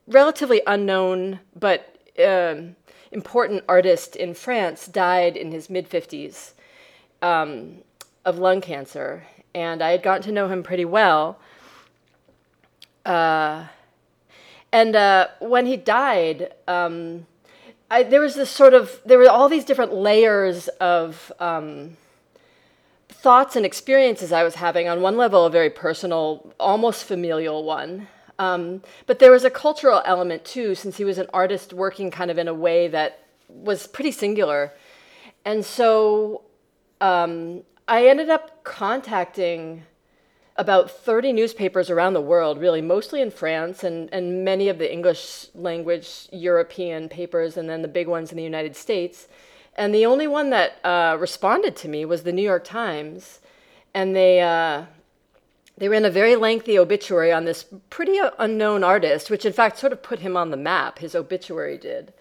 relatively 0.08 0.62
unknown 0.68 1.40
but 1.56 1.96
um, 2.24 2.76
important 3.16 3.64
artist 3.68 4.16
in 4.16 4.34
France, 4.34 4.88
died 4.88 5.38
in 5.38 5.52
his 5.52 5.70
mid 5.70 5.90
50s 5.90 6.52
um, 7.22 7.78
of 8.26 8.38
lung 8.38 8.62
cancer. 8.62 9.26
And 9.56 9.82
I 9.82 9.92
had 9.92 10.04
gotten 10.04 10.24
to 10.24 10.32
know 10.32 10.50
him 10.50 10.64
pretty 10.64 10.86
well. 10.86 11.40
Uh, 13.06 13.68
and 14.72 14.96
uh, 14.96 15.28
when 15.40 15.66
he 15.66 15.78
died, 15.78 16.54
um, 16.68 17.26
I, 17.90 18.04
there 18.04 18.20
was 18.20 18.36
this 18.36 18.50
sort 18.50 18.74
of 18.74 19.00
there 19.06 19.18
were 19.18 19.30
all 19.30 19.48
these 19.48 19.64
different 19.64 19.94
layers 19.94 20.68
of 20.80 21.32
um, 21.40 21.96
thoughts 23.08 23.56
and 23.56 23.66
experiences 23.66 24.34
I 24.34 24.44
was 24.44 24.56
having. 24.56 24.90
On 24.90 25.02
one 25.02 25.16
level, 25.16 25.46
a 25.46 25.50
very 25.50 25.70
personal, 25.70 26.54
almost 26.60 27.06
familial 27.06 27.64
one. 27.64 28.08
Um, 28.38 28.82
but 29.06 29.20
there 29.20 29.32
was 29.32 29.44
a 29.44 29.50
cultural 29.50 30.02
element 30.06 30.44
too, 30.44 30.76
since 30.76 30.98
he 30.98 31.04
was 31.04 31.18
an 31.18 31.28
artist 31.34 31.74
working 31.74 32.12
kind 32.12 32.30
of 32.30 32.38
in 32.38 32.48
a 32.48 32.54
way 32.54 32.88
that 32.90 33.20
was 33.48 33.88
pretty 33.88 34.12
singular. 34.12 34.74
And 35.46 35.64
so 35.64 36.44
um, 37.00 37.64
I 37.88 38.08
ended 38.08 38.30
up 38.30 38.64
contacting 38.64 39.84
about 40.58 40.90
30 40.90 41.34
newspapers 41.34 41.90
around 41.90 42.14
the 42.14 42.22
world, 42.22 42.58
really, 42.58 42.82
mostly 42.82 43.22
in 43.22 43.30
France 43.30 43.84
and, 43.84 44.10
and 44.14 44.46
many 44.46 44.70
of 44.70 44.78
the 44.78 44.92
English 44.92 45.48
language 45.54 46.28
European 46.32 47.10
papers, 47.10 47.58
and 47.58 47.70
then 47.70 47.82
the 47.82 47.88
big 47.88 48.08
ones 48.08 48.32
in 48.32 48.38
the 48.38 48.44
United 48.44 48.76
States. 48.76 49.28
And 49.76 49.94
the 49.94 50.06
only 50.06 50.28
one 50.28 50.52
that 50.52 50.80
uh, 50.86 51.18
responded 51.20 51.76
to 51.78 51.90
me 51.90 52.06
was 52.06 52.24
the 52.24 52.32
New 52.32 52.42
York 52.42 52.64
Times. 52.64 53.42
And 53.94 54.16
they, 54.16 54.42
uh, 54.42 54.86
they 55.78 55.90
ran 55.90 56.06
a 56.06 56.10
very 56.10 56.36
lengthy 56.36 56.80
obituary 56.80 57.32
on 57.32 57.46
this 57.46 57.66
pretty 57.90 58.20
unknown 58.40 58.84
artist, 58.84 59.30
which 59.30 59.46
in 59.46 59.54
fact 59.54 59.78
sort 59.78 59.92
of 59.92 60.02
put 60.02 60.20
him 60.20 60.38
on 60.38 60.52
the 60.52 60.58
map, 60.58 61.00
his 61.00 61.16
obituary 61.16 61.78
did. 61.78 62.14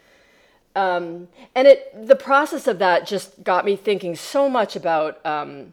Um, 0.77 1.29
and 1.55 1.69
it, 1.69 2.07
the 2.07 2.17
process 2.17 2.67
of 2.67 2.81
that 2.81 3.07
just 3.07 3.45
got 3.45 3.65
me 3.65 3.77
thinking 3.77 4.17
so 4.17 4.49
much 4.49 4.75
about. 4.77 5.25
Um, 5.25 5.73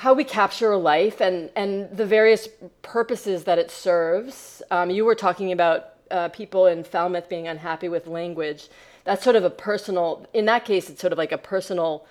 how 0.00 0.14
we 0.14 0.24
capture 0.24 0.74
life 0.76 1.20
and, 1.20 1.50
and 1.54 1.94
the 1.94 2.06
various 2.06 2.48
purposes 2.80 3.44
that 3.44 3.58
it 3.58 3.70
serves. 3.70 4.62
Um, 4.70 4.88
you 4.88 5.04
were 5.04 5.14
talking 5.14 5.52
about 5.52 5.90
uh, 6.10 6.30
people 6.30 6.64
in 6.66 6.84
Falmouth 6.84 7.28
being 7.28 7.46
unhappy 7.46 7.90
with 7.90 8.06
language. 8.06 8.68
That's 9.04 9.22
sort 9.22 9.36
of 9.36 9.44
a 9.44 9.50
personal, 9.50 10.26
in 10.32 10.46
that 10.46 10.64
case, 10.64 10.88
it's 10.88 11.02
sort 11.02 11.12
of 11.12 11.18
like 11.18 11.32
a 11.32 11.38
personal 11.38 12.06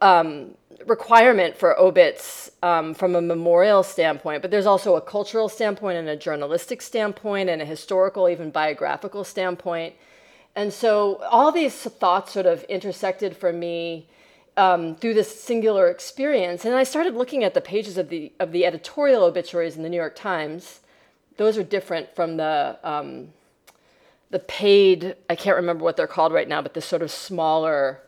um, 0.00 0.54
requirement 0.86 1.56
for 1.56 1.78
obits 1.78 2.50
um, 2.62 2.94
from 2.94 3.14
a 3.14 3.20
memorial 3.20 3.82
standpoint, 3.82 4.42
but 4.42 4.50
there's 4.50 4.66
also 4.66 4.96
a 4.96 5.00
cultural 5.00 5.48
standpoint 5.48 5.98
and 5.98 6.08
a 6.08 6.16
journalistic 6.16 6.82
standpoint 6.82 7.48
and 7.48 7.60
a 7.60 7.64
historical, 7.64 8.28
even 8.28 8.50
biographical 8.50 9.24
standpoint. 9.24 9.94
And 10.56 10.72
so 10.72 11.16
all 11.30 11.52
these 11.52 11.74
thoughts 11.74 12.32
sort 12.32 12.46
of 12.46 12.64
intersected 12.64 13.36
for 13.36 13.52
me 13.52 14.08
um, 14.56 14.96
through 14.96 15.14
this 15.14 15.40
singular 15.40 15.88
experience. 15.88 16.64
And 16.64 16.74
I 16.74 16.82
started 16.82 17.14
looking 17.14 17.44
at 17.44 17.54
the 17.54 17.60
pages 17.60 17.96
of 17.96 18.08
the 18.08 18.32
of 18.40 18.52
the 18.52 18.66
editorial 18.66 19.24
obituaries 19.24 19.76
in 19.76 19.82
the 19.82 19.88
New 19.88 19.96
York 19.96 20.16
Times. 20.16 20.80
Those 21.36 21.56
are 21.56 21.62
different 21.62 22.14
from 22.14 22.36
the 22.36 22.78
um, 22.82 23.28
the 24.30 24.40
paid. 24.40 25.16
I 25.28 25.36
can't 25.36 25.56
remember 25.56 25.84
what 25.84 25.96
they're 25.96 26.06
called 26.06 26.32
right 26.32 26.48
now, 26.48 26.60
but 26.62 26.74
the 26.74 26.80
sort 26.80 27.02
of 27.02 27.10
smaller 27.10 28.00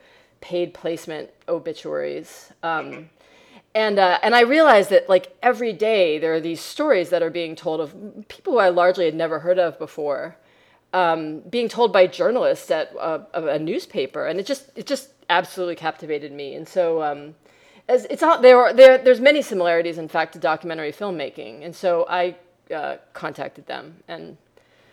paid 0.42 0.74
placement 0.74 1.30
obituaries. 1.48 2.52
Um, 2.62 3.08
and 3.74 3.98
uh, 3.98 4.18
and 4.22 4.34
I 4.34 4.42
realized 4.42 4.90
that 4.90 5.08
like 5.08 5.34
every 5.42 5.72
day 5.72 6.18
there 6.18 6.34
are 6.34 6.40
these 6.40 6.60
stories 6.60 7.08
that 7.08 7.22
are 7.22 7.30
being 7.30 7.56
told 7.56 7.80
of 7.80 7.94
people 8.28 8.52
who 8.52 8.58
I 8.58 8.68
largely 8.68 9.06
had 9.06 9.14
never 9.14 9.38
heard 9.38 9.58
of 9.58 9.78
before, 9.78 10.36
um, 10.92 11.40
being 11.40 11.68
told 11.68 11.90
by 11.92 12.06
journalists 12.06 12.70
at 12.70 12.92
a, 13.00 13.24
a, 13.32 13.58
newspaper, 13.58 14.26
and 14.26 14.38
it 14.38 14.44
just 14.44 14.70
it 14.76 14.86
just 14.86 15.08
absolutely 15.30 15.76
captivated 15.76 16.32
me. 16.32 16.54
And 16.54 16.68
so, 16.68 17.02
um, 17.02 17.34
as 17.88 18.04
it's 18.10 18.20
not 18.20 18.42
there, 18.42 18.58
are, 18.58 18.74
there 18.74 18.98
there's 18.98 19.20
many 19.20 19.40
similarities, 19.40 19.96
in 19.96 20.08
fact, 20.08 20.34
to 20.34 20.38
documentary 20.38 20.92
filmmaking. 20.92 21.64
And 21.64 21.74
so 21.74 22.04
I 22.10 22.36
uh, 22.74 22.96
contacted 23.14 23.66
them, 23.66 24.02
and 24.06 24.36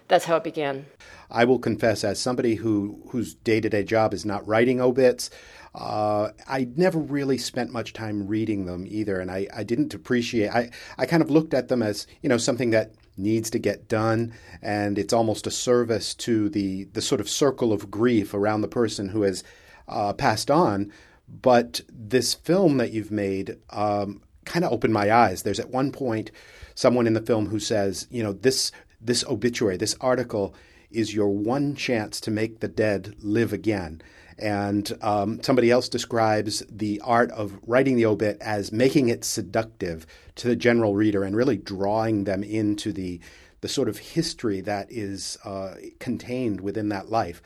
that's 0.09 0.25
how 0.25 0.35
it 0.35 0.43
began. 0.43 0.85
I 1.31 1.45
will 1.45 1.59
confess, 1.59 2.03
as 2.03 2.19
somebody 2.19 2.55
who 2.55 3.01
whose 3.09 3.35
day 3.35 3.61
to 3.61 3.69
day 3.69 3.83
job 3.83 4.13
is 4.13 4.25
not 4.25 4.45
writing 4.45 4.81
obits. 4.81 5.29
Uh, 5.75 6.31
I 6.47 6.67
never 6.75 6.97
really 6.97 7.37
spent 7.37 7.71
much 7.71 7.93
time 7.93 8.27
reading 8.27 8.65
them 8.65 8.85
either, 8.87 9.19
and 9.19 9.29
I, 9.29 9.47
I 9.55 9.63
didn't 9.63 9.93
appreciate. 9.93 10.49
I, 10.49 10.71
I 10.97 11.05
kind 11.05 11.21
of 11.21 11.29
looked 11.29 11.53
at 11.53 11.67
them 11.67 11.83
as 11.83 12.07
you 12.21 12.29
know 12.29 12.37
something 12.37 12.71
that 12.71 12.93
needs 13.15 13.51
to 13.51 13.59
get 13.59 13.87
done, 13.87 14.33
and 14.61 14.97
it's 14.97 15.13
almost 15.13 15.45
a 15.45 15.51
service 15.51 16.15
to 16.15 16.49
the 16.49 16.85
the 16.85 17.01
sort 17.01 17.21
of 17.21 17.29
circle 17.29 17.71
of 17.71 17.91
grief 17.91 18.33
around 18.33 18.61
the 18.61 18.67
person 18.67 19.09
who 19.09 19.21
has 19.21 19.43
uh, 19.87 20.13
passed 20.13 20.49
on. 20.49 20.91
But 21.27 21.81
this 21.87 22.33
film 22.33 22.77
that 22.77 22.91
you've 22.91 23.11
made 23.11 23.57
um, 23.69 24.23
kind 24.45 24.65
of 24.65 24.71
opened 24.71 24.93
my 24.93 25.11
eyes. 25.11 25.43
There's 25.43 25.59
at 25.59 25.69
one 25.69 25.91
point 25.91 26.31
someone 26.73 27.05
in 27.05 27.13
the 27.13 27.21
film 27.21 27.45
who 27.47 27.59
says, 27.59 28.07
you 28.09 28.23
know, 28.23 28.33
this 28.33 28.71
this 29.01 29.23
obituary, 29.25 29.77
this 29.77 29.95
article 30.01 30.53
is 30.91 31.13
your 31.13 31.29
one 31.29 31.75
chance 31.75 32.19
to 32.21 32.31
make 32.31 32.59
the 32.59 32.67
dead 32.67 33.15
live 33.19 33.53
again. 33.53 34.01
And 34.37 34.97
um, 35.01 35.43
somebody 35.43 35.69
else 35.69 35.89
describes 35.89 36.63
the 36.69 37.01
art 37.03 37.29
of 37.31 37.59
writing 37.67 37.97
the 37.97 38.05
obit 38.05 38.37
as 38.39 38.71
making 38.71 39.09
it 39.09 39.25
seductive 39.25 40.07
to 40.35 40.47
the 40.47 40.55
general 40.55 40.95
reader 40.95 41.23
and 41.23 41.35
really 41.35 41.57
drawing 41.57 42.23
them 42.23 42.43
into 42.43 42.93
the 42.93 43.19
the 43.61 43.67
sort 43.67 43.89
of 43.89 43.97
history 43.97 44.61
that 44.61 44.89
is 44.89 45.37
uh, 45.43 45.75
contained 45.99 46.61
within 46.61 46.87
that 46.87 47.09
life. 47.09 47.41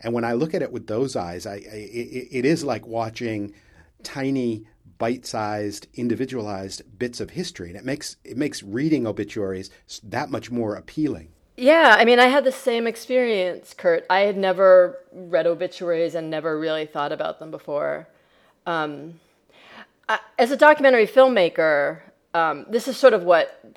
And 0.00 0.14
when 0.14 0.24
I 0.24 0.34
look 0.34 0.54
at 0.54 0.62
it 0.62 0.70
with 0.70 0.86
those 0.86 1.16
eyes, 1.16 1.44
I, 1.44 1.54
I 1.54 1.56
it, 1.56 2.28
it 2.30 2.44
is 2.44 2.62
like 2.62 2.86
watching 2.86 3.52
tiny, 4.04 4.64
bite-sized, 4.98 5.86
individualized 5.94 6.82
bits 6.98 7.20
of 7.20 7.30
history, 7.30 7.68
and 7.68 7.76
it 7.76 7.84
makes 7.84 8.16
it 8.24 8.36
makes 8.36 8.62
reading 8.62 9.06
obituaries 9.06 9.70
that 10.02 10.30
much 10.30 10.50
more 10.50 10.74
appealing. 10.74 11.28
Yeah, 11.56 11.96
I 11.98 12.04
mean, 12.04 12.18
I 12.18 12.26
had 12.26 12.44
the 12.44 12.52
same 12.52 12.86
experience, 12.86 13.72
Kurt. 13.72 14.04
I 14.10 14.20
had 14.20 14.36
never 14.36 14.98
read 15.12 15.46
obituaries 15.46 16.14
and 16.14 16.28
never 16.28 16.58
really 16.58 16.84
thought 16.84 17.12
about 17.12 17.38
them 17.38 17.50
before. 17.50 18.08
Um, 18.66 19.20
I, 20.08 20.18
as 20.38 20.50
a 20.50 20.56
documentary 20.56 21.06
filmmaker, 21.06 22.00
um, 22.34 22.66
this 22.68 22.86
is 22.88 22.98
sort 22.98 23.14
of 23.14 23.22
what 23.22 23.74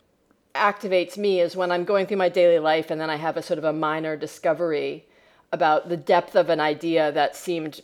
activates 0.53 1.17
me 1.17 1.39
is 1.39 1.55
when 1.55 1.71
I'm 1.71 1.85
going 1.85 2.05
through 2.05 2.17
my 2.17 2.27
daily 2.27 2.59
life 2.59 2.91
and 2.91 2.99
then 2.99 3.09
I 3.09 3.15
have 3.15 3.37
a 3.37 3.41
sort 3.41 3.59
of 3.59 3.63
a 3.63 3.71
minor 3.71 4.17
discovery 4.17 5.05
about 5.51 5.89
the 5.89 5.97
depth 5.97 6.35
of 6.35 6.49
an 6.49 6.59
idea 6.59 7.11
that 7.11 7.35
seemed 7.35 7.81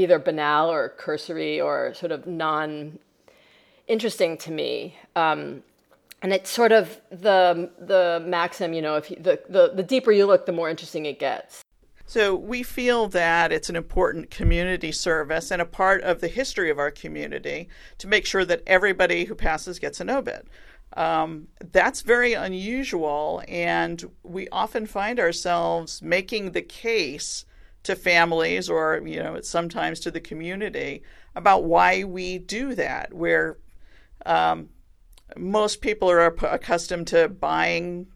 either 0.00 0.18
banal 0.18 0.70
or 0.70 0.88
cursory 0.90 1.60
or 1.60 1.94
sort 1.94 2.12
of 2.12 2.26
non 2.26 2.98
interesting 3.86 4.36
to 4.38 4.50
me. 4.50 4.96
Um, 5.16 5.62
and 6.22 6.32
it's 6.32 6.50
sort 6.50 6.72
of 6.72 7.00
the 7.10 7.70
the 7.78 8.22
maxim, 8.26 8.72
you 8.72 8.82
know, 8.82 8.96
if 8.96 9.10
you, 9.10 9.16
the, 9.16 9.40
the 9.48 9.72
the 9.74 9.82
deeper 9.82 10.12
you 10.12 10.26
look, 10.26 10.46
the 10.46 10.52
more 10.52 10.68
interesting 10.68 11.06
it 11.06 11.18
gets. 11.18 11.62
So 12.06 12.34
we 12.34 12.64
feel 12.64 13.06
that 13.08 13.52
it's 13.52 13.70
an 13.70 13.76
important 13.76 14.30
community 14.30 14.90
service 14.90 15.52
and 15.52 15.62
a 15.62 15.64
part 15.64 16.02
of 16.02 16.20
the 16.20 16.26
history 16.26 16.68
of 16.68 16.78
our 16.78 16.90
community 16.90 17.68
to 17.98 18.08
make 18.08 18.26
sure 18.26 18.44
that 18.44 18.62
everybody 18.66 19.26
who 19.26 19.36
passes 19.36 19.78
gets 19.78 20.00
an 20.00 20.10
obit. 20.10 20.48
Um, 20.96 21.46
that's 21.70 22.00
very 22.00 22.32
unusual, 22.32 23.44
and 23.46 24.10
we 24.24 24.48
often 24.48 24.86
find 24.86 25.20
ourselves 25.20 26.02
making 26.02 26.50
the 26.50 26.62
case 26.62 27.44
to 27.82 27.96
families 27.96 28.68
or 28.68 29.00
you 29.04 29.22
know 29.22 29.40
sometimes 29.40 30.00
to 30.00 30.10
the 30.10 30.20
community 30.20 31.02
about 31.34 31.64
why 31.64 32.04
we 32.04 32.38
do 32.38 32.74
that. 32.74 33.12
Where 33.12 33.58
um, 34.26 34.68
most 35.36 35.80
people 35.80 36.10
are 36.10 36.26
accustomed 36.26 37.06
to 37.08 37.28
buying 37.28 38.08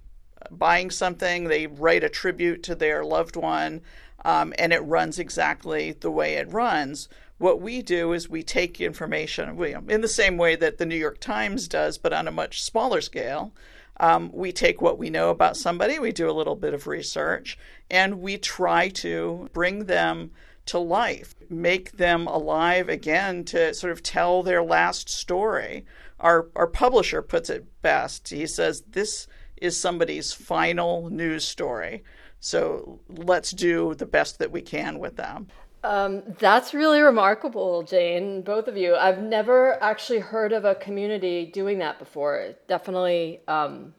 buying 0.51 0.91
something, 0.91 1.45
they 1.45 1.67
write 1.67 2.05
a 2.05 2.09
tribute 2.09 2.63
to 2.65 2.75
their 2.75 3.05
loved 3.05 3.37
one, 3.37 3.81
um, 4.25 4.53
and 4.59 4.73
it 4.73 4.81
runs 4.81 5.19
exactly 5.19 5.93
the 5.93 6.11
way 6.11 6.35
it 6.35 6.53
runs. 6.53 7.09
What 7.39 7.61
we 7.61 7.83
do 7.83 8.13
is 8.13 8.29
we 8.29 8.43
take 8.43 8.81
information 8.81 9.61
in 9.89 10.01
the 10.01 10.09
same 10.09 10.37
way 10.37 10.55
that 10.57 10.79
the 10.79 10.87
New 10.87 10.97
York 10.97 11.21
Times 11.21 11.67
does, 11.67 11.99
but 11.99 12.13
on 12.13 12.29
a 12.29 12.33
much 12.33 12.63
smaller 12.63 13.01
scale. 13.01 13.53
Um, 14.01 14.31
we 14.33 14.53
take 14.53 14.81
what 14.81 14.99
we 14.99 15.11
know 15.11 15.31
about 15.31 15.57
somebody, 15.57 15.99
we 15.99 16.13
do 16.13 16.29
a 16.29 16.33
little 16.33 16.57
bit 16.57 16.75
of 16.75 16.87
research, 16.87 17.57
and 17.91 18.21
we 18.21 18.39
try 18.39 18.89
to 18.89 19.49
bring 19.53 19.85
them 19.85 20.33
to 20.67 20.79
life, 20.79 21.35
make 21.49 21.93
them 21.93 22.27
alive 22.27 22.89
again 22.89 23.45
to 23.45 23.75
sort 23.75 23.93
of 23.93 24.03
tell 24.03 24.43
their 24.43 24.63
last 24.63 25.09
story. 25.09 25.85
Our, 26.19 26.49
our 26.57 26.67
publisher 26.67 27.23
puts 27.23 27.51
it 27.51 27.67
best. 27.83 28.31
He 28.31 28.47
says, 28.47 28.83
This 28.89 29.27
is 29.57 29.79
somebody's 29.79 30.33
final 30.33 31.11
news 31.11 31.45
story. 31.45 32.03
So 32.41 33.01
let's 33.09 33.53
do 33.53 33.95
the 33.95 34.07
best 34.07 34.39
that 34.39 34.51
we 34.51 34.61
can 34.61 34.99
with 34.99 35.17
them. 35.17 35.49
Um, 35.85 36.23
that's 36.39 36.73
really 36.73 37.03
remarkable, 37.03 37.83
Jayne, 37.83 38.41
both 38.41 38.69
of 38.69 38.77
you. 38.77 38.97
I've 38.97 39.21
never 39.21 39.81
actually 39.83 40.21
heard 40.21 40.55
of 40.55 40.65
a 40.65 40.75
community 40.75 41.45
doing 41.45 41.79
that 41.81 41.99
before. 41.99 42.55
Definitely 42.69 43.41
um, 43.47 43.93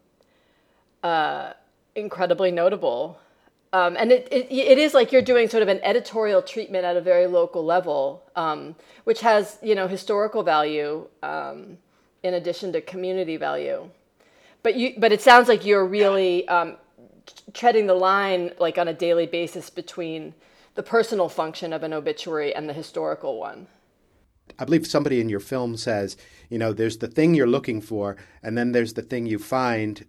uh, 1.04 1.54
incredibly 1.94 2.50
notable. 2.50 3.20
Um, 3.72 3.96
and 4.00 4.12
it, 4.12 4.28
it, 4.32 4.52
it 4.52 4.80
is 4.80 4.96
like 4.96 5.12
you're 5.12 5.22
doing 5.22 5.48
sort 5.48 5.62
of 5.62 5.70
an 5.70 5.80
editorial 5.84 6.42
treatment 6.42 6.86
at 6.86 6.98
a 6.98 7.02
very 7.02 7.28
local 7.28 7.64
level, 7.64 8.24
um, 8.36 8.76
which 9.04 9.22
has, 9.22 9.60
you 9.62 9.76
know, 9.76 9.88
historical 9.88 10.42
value 10.42 11.08
um, 11.22 11.78
in 12.24 12.34
addition 12.34 12.74
to 12.74 12.82
community 12.82 13.38
value. 13.38 13.88
But, 14.64 14.74
you, 14.74 14.96
but 14.98 15.12
it 15.12 15.22
sounds 15.22 15.48
like 15.48 15.64
you're 15.64 15.86
really 15.86 16.48
um, 16.48 16.78
treading 17.54 17.86
the 17.86 17.94
line 17.94 18.54
like 18.58 18.80
on 18.80 18.88
a 18.88 18.94
daily 18.94 19.28
basis 19.28 19.70
between– 19.70 20.34
the 20.76 20.84
personal 20.84 21.30
function 21.30 21.74
of 21.74 21.84
an 21.84 21.94
obituary 21.94 22.54
and 22.54 22.70
the 22.70 22.74
historical 22.74 23.40
one. 23.40 23.68
I 24.60 24.66
believe 24.66 24.86
somebody 24.86 25.20
in 25.20 25.30
your 25.30 25.40
film 25.40 25.76
says, 25.76 26.16
you 26.50 26.60
know, 26.60 26.72
there's 26.72 26.98
the 26.98 27.08
thing 27.08 27.34
you're 27.34 27.48
looking 27.48 27.82
for, 27.82 28.16
and 28.44 28.58
then 28.58 28.72
there's 28.72 28.94
the 28.94 29.02
thing 29.02 29.26
you 29.26 29.40
find 29.40 30.06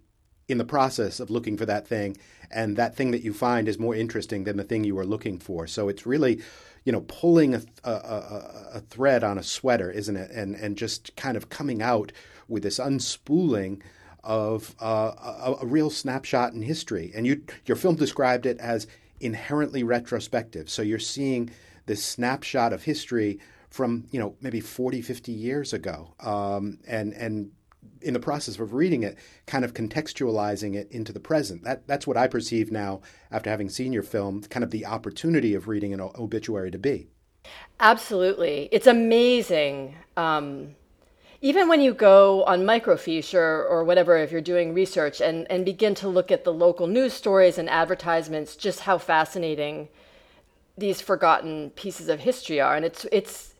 in 0.47 0.57
the 0.57 0.65
process 0.65 1.19
of 1.19 1.29
looking 1.29 1.57
for 1.57 1.65
that 1.65 1.87
thing, 1.87 2.15
and 2.51 2.77
that 2.77 2.95
thing 2.95 3.11
that 3.11 3.23
you 3.23 3.33
find 3.33 3.67
is 3.67 3.79
more 3.79 3.95
interesting 3.95 4.43
than 4.43 4.57
the 4.57 4.63
thing 4.63 4.83
you 4.83 4.95
were 4.95 5.05
looking 5.05 5.39
for. 5.39 5.67
So 5.67 5.89
it's 5.89 6.05
really, 6.05 6.41
you 6.85 6.91
know, 6.91 7.01
pulling 7.01 7.55
a, 7.55 7.61
a, 7.83 7.91
a, 7.91 8.69
a 8.75 8.79
thread 8.79 9.23
on 9.23 9.37
a 9.37 9.43
sweater, 9.43 9.91
isn't 9.91 10.15
it? 10.15 10.31
And 10.31 10.55
and 10.55 10.77
just 10.77 11.15
kind 11.15 11.35
of 11.35 11.49
coming 11.49 11.81
out 11.81 12.13
with 12.47 12.63
this 12.63 12.79
unspooling 12.79 13.81
of 14.23 14.75
uh, 14.79 15.11
a, 15.41 15.55
a 15.61 15.65
real 15.65 15.89
snapshot 15.89 16.53
in 16.53 16.61
history. 16.61 17.11
And 17.15 17.25
you, 17.25 17.43
your 17.65 17.75
film 17.77 17.95
described 17.95 18.45
it 18.45 18.57
as 18.59 18.87
inherently 19.19 19.83
retrospective. 19.83 20.69
So 20.69 20.81
you're 20.81 20.99
seeing 20.99 21.51
this 21.85 22.03
snapshot 22.03 22.73
of 22.73 22.83
history 22.83 23.39
from, 23.69 24.05
you 24.11 24.19
know, 24.19 24.35
maybe 24.41 24.59
40, 24.59 25.01
50 25.01 25.31
years 25.31 25.73
ago. 25.73 26.13
Um, 26.19 26.79
and, 26.87 27.13
and 27.13 27.51
in 28.01 28.13
the 28.13 28.19
process 28.19 28.59
of 28.59 28.73
reading 28.73 29.03
it, 29.03 29.17
kind 29.45 29.65
of 29.65 29.73
contextualizing 29.73 30.75
it 30.75 30.91
into 30.91 31.11
the 31.11 31.19
present. 31.19 31.63
That, 31.63 31.87
that's 31.87 32.07
what 32.07 32.17
I 32.17 32.27
perceive 32.27 32.71
now 32.71 33.01
after 33.31 33.49
having 33.49 33.69
seen 33.69 33.93
your 33.93 34.03
film, 34.03 34.41
kind 34.43 34.63
of 34.63 34.71
the 34.71 34.85
opportunity 34.85 35.53
of 35.53 35.67
reading 35.67 35.93
an 35.93 36.01
obituary 36.01 36.71
to 36.71 36.77
be. 36.77 37.07
Absolutely. 37.79 38.69
It's 38.71 38.87
amazing. 38.87 39.95
Um, 40.15 40.75
even 41.47 41.69
when 41.69 41.79
you 41.79 41.93
go 41.93 42.43
on 42.43 42.63
microfiche 42.63 43.33
or, 43.33 43.63
or 43.63 43.85
whatever, 43.85 44.17
if 44.17 44.33
you're 44.33 44.41
doing 44.41 44.73
research 44.73 45.21
and, 45.21 45.49
and 45.49 45.63
begin 45.63 45.95
to 45.95 46.09
look 46.09 46.29
at 46.29 46.43
the 46.43 46.51
local 46.51 46.87
news 46.87 47.13
stories 47.13 47.57
and 47.57 47.69
advertisements, 47.69 48.57
just 48.57 48.81
how 48.81 48.97
fascinating 48.97 49.87
these 50.77 50.99
forgotten 50.99 51.69
pieces 51.69 52.09
of 52.09 52.19
history 52.19 52.59
are. 52.59 52.75
And 52.75 52.83
it's, 52.83 53.05
it's, 53.13 53.53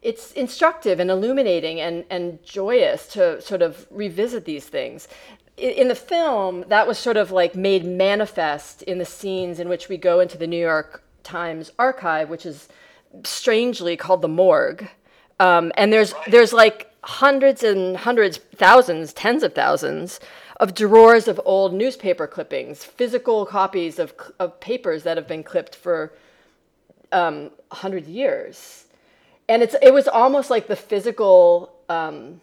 it's 0.00 0.32
instructive 0.32 0.98
and 0.98 1.10
illuminating 1.10 1.82
and, 1.82 2.06
and 2.08 2.42
joyous 2.42 3.08
to 3.08 3.42
sort 3.42 3.60
of 3.60 3.86
revisit 3.90 4.46
these 4.46 4.64
things. 4.64 5.06
In 5.58 5.88
the 5.88 5.94
film, 5.94 6.64
that 6.68 6.86
was 6.86 6.98
sort 6.98 7.18
of 7.18 7.30
like 7.30 7.54
made 7.54 7.84
manifest 7.84 8.80
in 8.84 8.96
the 8.96 9.04
scenes 9.04 9.60
in 9.60 9.68
which 9.68 9.90
we 9.90 9.98
go 9.98 10.18
into 10.20 10.38
the 10.38 10.46
New 10.46 10.64
York 10.72 11.04
Times 11.24 11.72
archive, 11.78 12.30
which 12.30 12.46
is 12.46 12.70
strangely 13.22 13.98
called 13.98 14.22
the 14.22 14.28
morgue. 14.28 14.88
Um, 15.38 15.72
and 15.76 15.92
there's 15.92 16.14
there's 16.28 16.52
like 16.52 16.93
hundreds 17.04 17.62
and 17.62 17.96
hundreds, 17.98 18.38
thousands, 18.56 19.12
tens 19.12 19.42
of 19.42 19.54
thousands 19.54 20.20
of 20.58 20.74
drawers 20.74 21.28
of 21.28 21.40
old 21.44 21.74
newspaper 21.74 22.26
clippings, 22.26 22.84
physical 22.84 23.44
copies 23.44 23.98
of, 23.98 24.14
of 24.38 24.58
papers 24.60 25.02
that 25.02 25.16
have 25.16 25.28
been 25.28 25.42
clipped 25.42 25.74
for 25.74 26.12
um, 27.12 27.50
100 27.68 28.06
years. 28.06 28.84
And 29.48 29.62
it's, 29.62 29.76
it 29.82 29.92
was 29.92 30.08
almost 30.08 30.48
like 30.48 30.66
the 30.66 30.76
physical 30.76 31.74
um, 31.88 32.40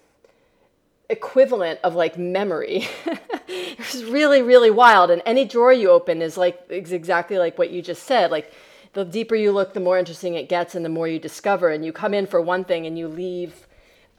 equivalent 1.09 1.79
of 1.83 1.95
like 1.95 2.17
memory. 2.17 2.87
it 3.47 3.79
was 3.79 4.03
really, 4.05 4.41
really 4.41 4.69
wild. 4.69 5.09
And 5.09 5.21
any 5.25 5.45
drawer 5.45 5.73
you 5.73 5.89
open 5.89 6.21
is 6.21 6.37
like 6.37 6.61
is 6.69 6.91
exactly 6.91 7.39
like 7.39 7.57
what 7.57 7.71
you 7.71 7.81
just 7.81 8.03
said. 8.03 8.29
Like 8.29 8.53
the 8.93 9.05
deeper 9.05 9.35
you 9.35 9.51
look, 9.51 9.73
the 9.73 9.79
more 9.79 9.97
interesting 9.97 10.35
it 10.35 10.49
gets, 10.49 10.75
and 10.75 10.85
the 10.85 10.89
more 10.89 11.07
you 11.07 11.17
discover. 11.17 11.69
And 11.69 11.83
you 11.83 11.91
come 11.91 12.13
in 12.13 12.27
for 12.27 12.39
one 12.39 12.63
thing 12.63 12.85
and 12.85 12.99
you 12.99 13.07
leave 13.07 13.67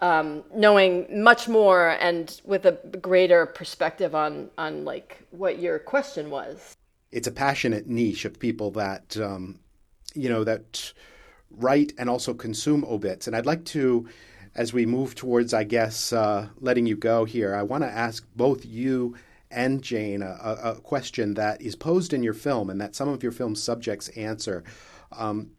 um, 0.02 0.42
knowing 0.54 1.22
much 1.22 1.48
more 1.48 1.90
and 2.00 2.40
with 2.44 2.66
a 2.66 2.72
greater 3.00 3.46
perspective 3.46 4.14
on 4.14 4.50
on 4.58 4.84
like 4.84 5.22
what 5.30 5.60
your 5.60 5.78
question 5.78 6.28
was. 6.28 6.76
It's 7.12 7.28
a 7.28 7.32
passionate 7.32 7.86
niche 7.86 8.24
of 8.24 8.38
people 8.38 8.72
that 8.72 9.16
um, 9.16 9.60
you 10.14 10.28
know 10.28 10.44
that 10.44 10.92
write 11.50 11.92
and 11.98 12.10
also 12.10 12.34
consume 12.34 12.84
obits, 12.84 13.26
and 13.26 13.34
I'd 13.34 13.46
like 13.46 13.64
to. 13.66 14.06
As 14.54 14.74
we 14.74 14.84
move 14.84 15.14
towards, 15.14 15.54
I 15.54 15.64
guess, 15.64 16.12
uh, 16.12 16.46
letting 16.60 16.84
you 16.84 16.94
go 16.94 17.24
here, 17.24 17.54
I 17.54 17.62
want 17.62 17.84
to 17.84 17.88
ask 17.88 18.22
both 18.36 18.66
you 18.66 19.16
and 19.50 19.80
Jayne 19.80 20.20
a, 20.20 20.58
a, 20.62 20.74
question 20.82 21.32
that 21.34 21.62
is 21.62 21.74
posed 21.74 22.12
in 22.12 22.22
your 22.22 22.34
film 22.34 22.68
and 22.68 22.78
that 22.78 22.94
some 22.94 23.08
of 23.08 23.22
your 23.22 23.32
film's 23.32 23.62
subjects 23.62 24.08
answer. 24.10 24.62
Um, 25.10 25.52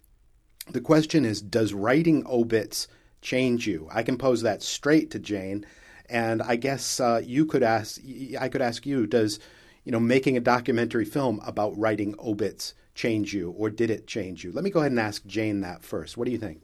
the 0.70 0.80
question 0.80 1.26
is 1.26 1.42
Does 1.42 1.74
writing 1.74 2.24
obits 2.28 2.88
change 3.24 3.66
you? 3.66 3.88
I 3.92 4.04
can 4.04 4.18
pose 4.18 4.44
that 4.44 4.62
straight 4.62 5.10
to 5.12 5.20
Jayne, 5.20 5.66
and 6.10 6.44
I 6.44 6.58
guess 6.58 7.00
uh, 7.00 7.22
you 7.24 7.46
could 7.46 7.64
ask. 7.64 8.00
I 8.40 8.50
could 8.50 8.62
ask 8.62 8.86
you: 8.86 9.08
Does 9.08 9.40
you 9.84 9.92
know 9.92 10.00
making 10.00 10.38
a 10.38 10.42
documentary 10.42 11.06
film 11.06 11.42
about 11.44 11.78
writing 11.78 12.14
obits 12.20 12.76
change 12.94 13.34
you, 13.34 13.50
or 13.52 13.72
did 13.72 13.90
it 13.90 14.06
change 14.06 14.44
you? 14.44 14.52
Let 14.52 14.64
me 14.64 14.70
go 14.70 14.82
ahead 14.82 14.92
and 14.92 15.00
ask 15.00 15.26
Jayne 15.26 15.62
that 15.62 15.84
first. 15.84 16.18
What 16.18 16.26
do 16.26 16.32
you 16.32 16.38
think? 16.38 16.62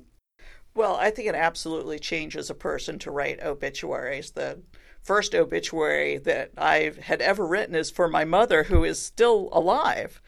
Well, 0.75 0.95
I 0.95 1.09
think 1.09 1.27
it 1.27 1.35
absolutely 1.35 1.97
changes 1.97 2.49
a 2.49 2.55
person 2.55 2.99
to 2.99 3.11
write 3.11 3.41
obituaries. 3.41 4.31
The 4.31 4.61
first 5.01 5.33
obituary 5.33 6.17
that 6.19 6.51
I 6.57 6.91
had 7.01 7.21
ever 7.21 7.45
written 7.45 7.75
is 7.75 7.89
for 7.89 8.07
my 8.07 8.25
mother, 8.25 8.63
who 8.63 8.83
is 8.83 9.01
still 9.01 9.49
alive. 9.51 10.21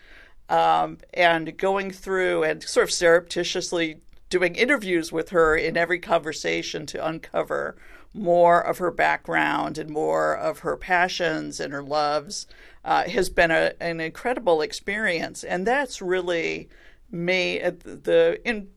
Um, 0.50 0.98
and 1.13 1.56
going 1.58 1.91
through 1.91 2.44
and 2.44 2.62
sort 2.62 2.84
of 2.84 2.91
surreptitiously 2.91 4.02
doing 4.32 4.56
interviews 4.56 5.12
with 5.12 5.30
her 5.30 5.56
in 5.56 5.78
every 5.78 6.00
conversation 6.00 6.88
to 6.88 7.06
uncover 7.06 7.76
more 8.13 8.60
of 8.60 8.80
her 8.80 8.89
background 8.89 9.78
and 9.78 9.89
more 9.89 10.36
of 10.36 10.60
her 10.60 10.76
passions 10.76 11.60
and 11.60 11.72
her 11.72 11.84
loves 11.84 12.48
uh, 12.84 13.04
has 13.04 13.30
been 13.30 13.52
a, 13.52 13.74
an 13.80 14.00
incredible 14.00 14.62
experience. 14.62 15.44
And 15.44 15.67
that's 15.67 16.02
really 16.02 16.70
made 17.12 17.62
uh, 17.62 17.72
the 17.84 18.41
in 18.46 18.70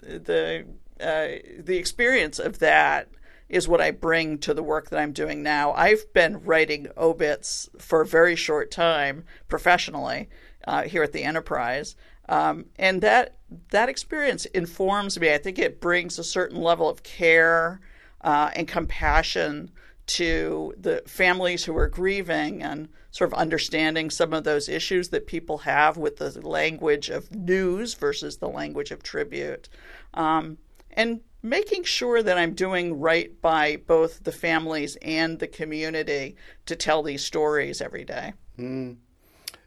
the 0.00 0.64
uh, 1.00 1.28
the 1.58 1.76
experience 1.76 2.38
of 2.38 2.60
that 2.60 3.08
is 3.48 3.68
what 3.68 3.80
I 3.80 3.90
bring 3.90 4.38
to 4.38 4.54
the 4.54 4.62
work 4.62 4.90
that 4.90 4.98
I'm 4.98 5.12
doing 5.12 5.42
now. 5.42 5.72
I've 5.72 6.12
been 6.12 6.42
writing 6.44 6.88
obits 6.96 7.68
for 7.78 8.00
a 8.00 8.06
very 8.06 8.36
short 8.36 8.70
time 8.70 9.24
professionally 9.48 10.28
uh, 10.66 10.82
here 10.82 11.02
at 11.02 11.12
the 11.12 11.24
Enterprise, 11.24 11.94
um, 12.28 12.66
and 12.76 13.02
that 13.02 13.36
that 13.70 13.88
experience 13.88 14.46
informs 14.46 15.18
me. 15.18 15.32
I 15.32 15.38
think 15.38 15.58
it 15.58 15.80
brings 15.80 16.18
a 16.18 16.24
certain 16.24 16.60
level 16.60 16.88
of 16.88 17.02
care 17.02 17.80
uh, 18.22 18.50
and 18.54 18.66
compassion 18.66 19.70
to 20.06 20.74
the 20.78 21.02
families 21.06 21.64
who 21.64 21.76
are 21.76 21.88
grieving 21.88 22.62
and 22.62 22.88
sort 23.10 23.32
of 23.32 23.38
understanding 23.38 24.10
some 24.10 24.32
of 24.32 24.44
those 24.44 24.68
issues 24.68 25.10
that 25.10 25.26
people 25.26 25.58
have 25.58 25.96
with 25.96 26.16
the 26.16 26.30
language 26.46 27.10
of 27.10 27.30
news 27.34 27.94
versus 27.94 28.38
the 28.38 28.48
language 28.48 28.90
of 28.90 29.02
tribute. 29.02 29.68
Um, 30.14 30.58
and 30.90 31.20
making 31.42 31.84
sure 31.84 32.22
that 32.22 32.38
I'm 32.38 32.54
doing 32.54 32.98
right 32.98 33.40
by 33.40 33.76
both 33.76 34.24
the 34.24 34.32
families 34.32 34.96
and 35.02 35.38
the 35.38 35.46
community 35.46 36.36
to 36.66 36.74
tell 36.74 37.02
these 37.02 37.24
stories 37.24 37.80
every 37.80 38.04
day. 38.04 38.32
Mm. 38.58 38.96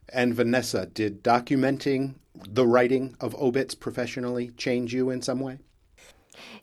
And 0.09 0.33
Vanessa, 0.33 0.85
did 0.85 1.23
documenting 1.23 2.15
the 2.33 2.67
writing 2.67 3.15
of 3.19 3.35
obits 3.35 3.75
professionally 3.75 4.49
change 4.57 4.93
you 4.93 5.09
in 5.09 5.21
some 5.21 5.39
way? 5.39 5.59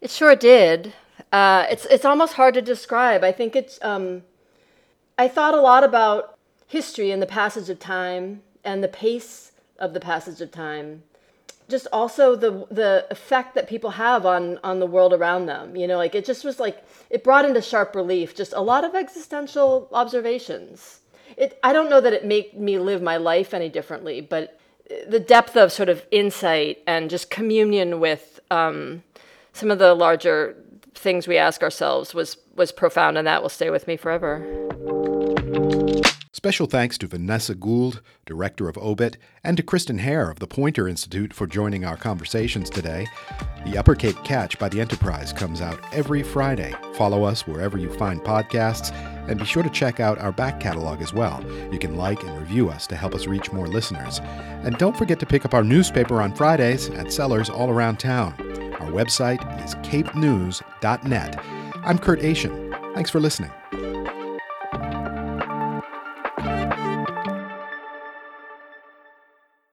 It 0.00 0.10
sure 0.10 0.36
did. 0.36 0.92
Uh, 1.32 1.66
it's 1.70 1.84
it's 1.86 2.04
almost 2.04 2.34
hard 2.34 2.54
to 2.54 2.62
describe. 2.62 3.24
I 3.24 3.32
think 3.32 3.56
it's. 3.56 3.78
Um, 3.82 4.22
I 5.18 5.28
thought 5.28 5.54
a 5.54 5.60
lot 5.60 5.84
about 5.84 6.38
history 6.66 7.10
and 7.10 7.22
the 7.22 7.26
passage 7.26 7.68
of 7.68 7.78
time 7.78 8.42
and 8.64 8.82
the 8.82 8.88
pace 8.88 9.52
of 9.78 9.94
the 9.94 10.00
passage 10.00 10.40
of 10.40 10.50
time. 10.50 11.02
Just 11.68 11.86
also 11.92 12.36
the 12.36 12.66
the 12.70 13.06
effect 13.10 13.54
that 13.54 13.68
people 13.68 13.90
have 13.90 14.26
on 14.26 14.58
on 14.62 14.80
the 14.80 14.86
world 14.86 15.12
around 15.12 15.46
them. 15.46 15.76
You 15.76 15.86
know, 15.86 15.96
like 15.96 16.14
it 16.14 16.24
just 16.24 16.44
was 16.44 16.60
like 16.60 16.84
it 17.10 17.24
brought 17.24 17.44
into 17.44 17.62
sharp 17.62 17.94
relief 17.94 18.34
just 18.34 18.52
a 18.52 18.60
lot 18.60 18.84
of 18.84 18.94
existential 18.94 19.88
observations. 19.92 21.00
It 21.36 21.58
I 21.62 21.72
don't 21.72 21.90
know 21.90 22.00
that 22.00 22.12
it 22.12 22.24
made 22.24 22.54
me 22.54 22.78
live 22.78 23.02
my 23.02 23.16
life 23.16 23.54
any 23.54 23.68
differently, 23.68 24.20
but 24.20 24.58
the 25.06 25.20
depth 25.20 25.56
of 25.56 25.72
sort 25.72 25.88
of 25.88 26.04
insight 26.10 26.82
and 26.86 27.08
just 27.08 27.30
communion 27.30 28.00
with 28.00 28.40
um, 28.50 29.02
some 29.52 29.70
of 29.70 29.78
the 29.78 29.94
larger 29.94 30.56
things 30.94 31.26
we 31.26 31.36
ask 31.36 31.62
ourselves 31.62 32.14
was 32.14 32.36
was 32.54 32.72
profound, 32.72 33.18
and 33.18 33.26
that 33.26 33.42
will 33.42 33.48
stay 33.48 33.70
with 33.70 33.86
me 33.86 33.96
forever. 33.96 35.83
Special 36.44 36.66
thanks 36.66 36.98
to 36.98 37.06
Vanessa 37.06 37.54
Gould, 37.54 38.02
director 38.26 38.68
of 38.68 38.76
OBIT, 38.76 39.16
and 39.42 39.56
to 39.56 39.62
Kristen 39.62 39.96
Hare 39.96 40.30
of 40.30 40.40
the 40.40 40.46
Poynter 40.46 40.86
Institute 40.86 41.32
for 41.32 41.46
joining 41.46 41.86
our 41.86 41.96
conversations 41.96 42.68
today. 42.68 43.06
The 43.64 43.78
Upper 43.78 43.94
Cape 43.94 44.22
Catch 44.24 44.58
by 44.58 44.68
the 44.68 44.78
Enterprise 44.78 45.32
comes 45.32 45.62
out 45.62 45.80
every 45.94 46.22
Friday. 46.22 46.74
Follow 46.96 47.24
us 47.24 47.46
wherever 47.46 47.78
you 47.78 47.90
find 47.94 48.20
podcasts, 48.20 48.92
and 49.26 49.38
be 49.38 49.46
sure 49.46 49.62
to 49.62 49.70
check 49.70 50.00
out 50.00 50.18
our 50.18 50.32
back 50.32 50.60
catalog 50.60 51.00
as 51.00 51.14
well. 51.14 51.42
You 51.72 51.78
can 51.78 51.96
like 51.96 52.22
and 52.22 52.38
review 52.38 52.68
us 52.68 52.86
to 52.88 52.94
help 52.94 53.14
us 53.14 53.26
reach 53.26 53.50
more 53.50 53.66
listeners. 53.66 54.20
And 54.64 54.76
don't 54.76 54.98
forget 54.98 55.18
to 55.20 55.26
pick 55.26 55.46
up 55.46 55.54
our 55.54 55.64
newspaper 55.64 56.20
on 56.20 56.34
Fridays 56.34 56.90
at 56.90 57.10
sellers 57.10 57.48
all 57.48 57.70
around 57.70 58.00
town. 58.00 58.34
Our 58.80 58.90
website 58.90 59.40
is 59.64 59.76
capenews.net. 59.76 61.42
I'm 61.86 61.98
Kurt 61.98 62.22
Asian. 62.22 62.76
Thanks 62.92 63.08
for 63.08 63.18
listening. 63.18 63.50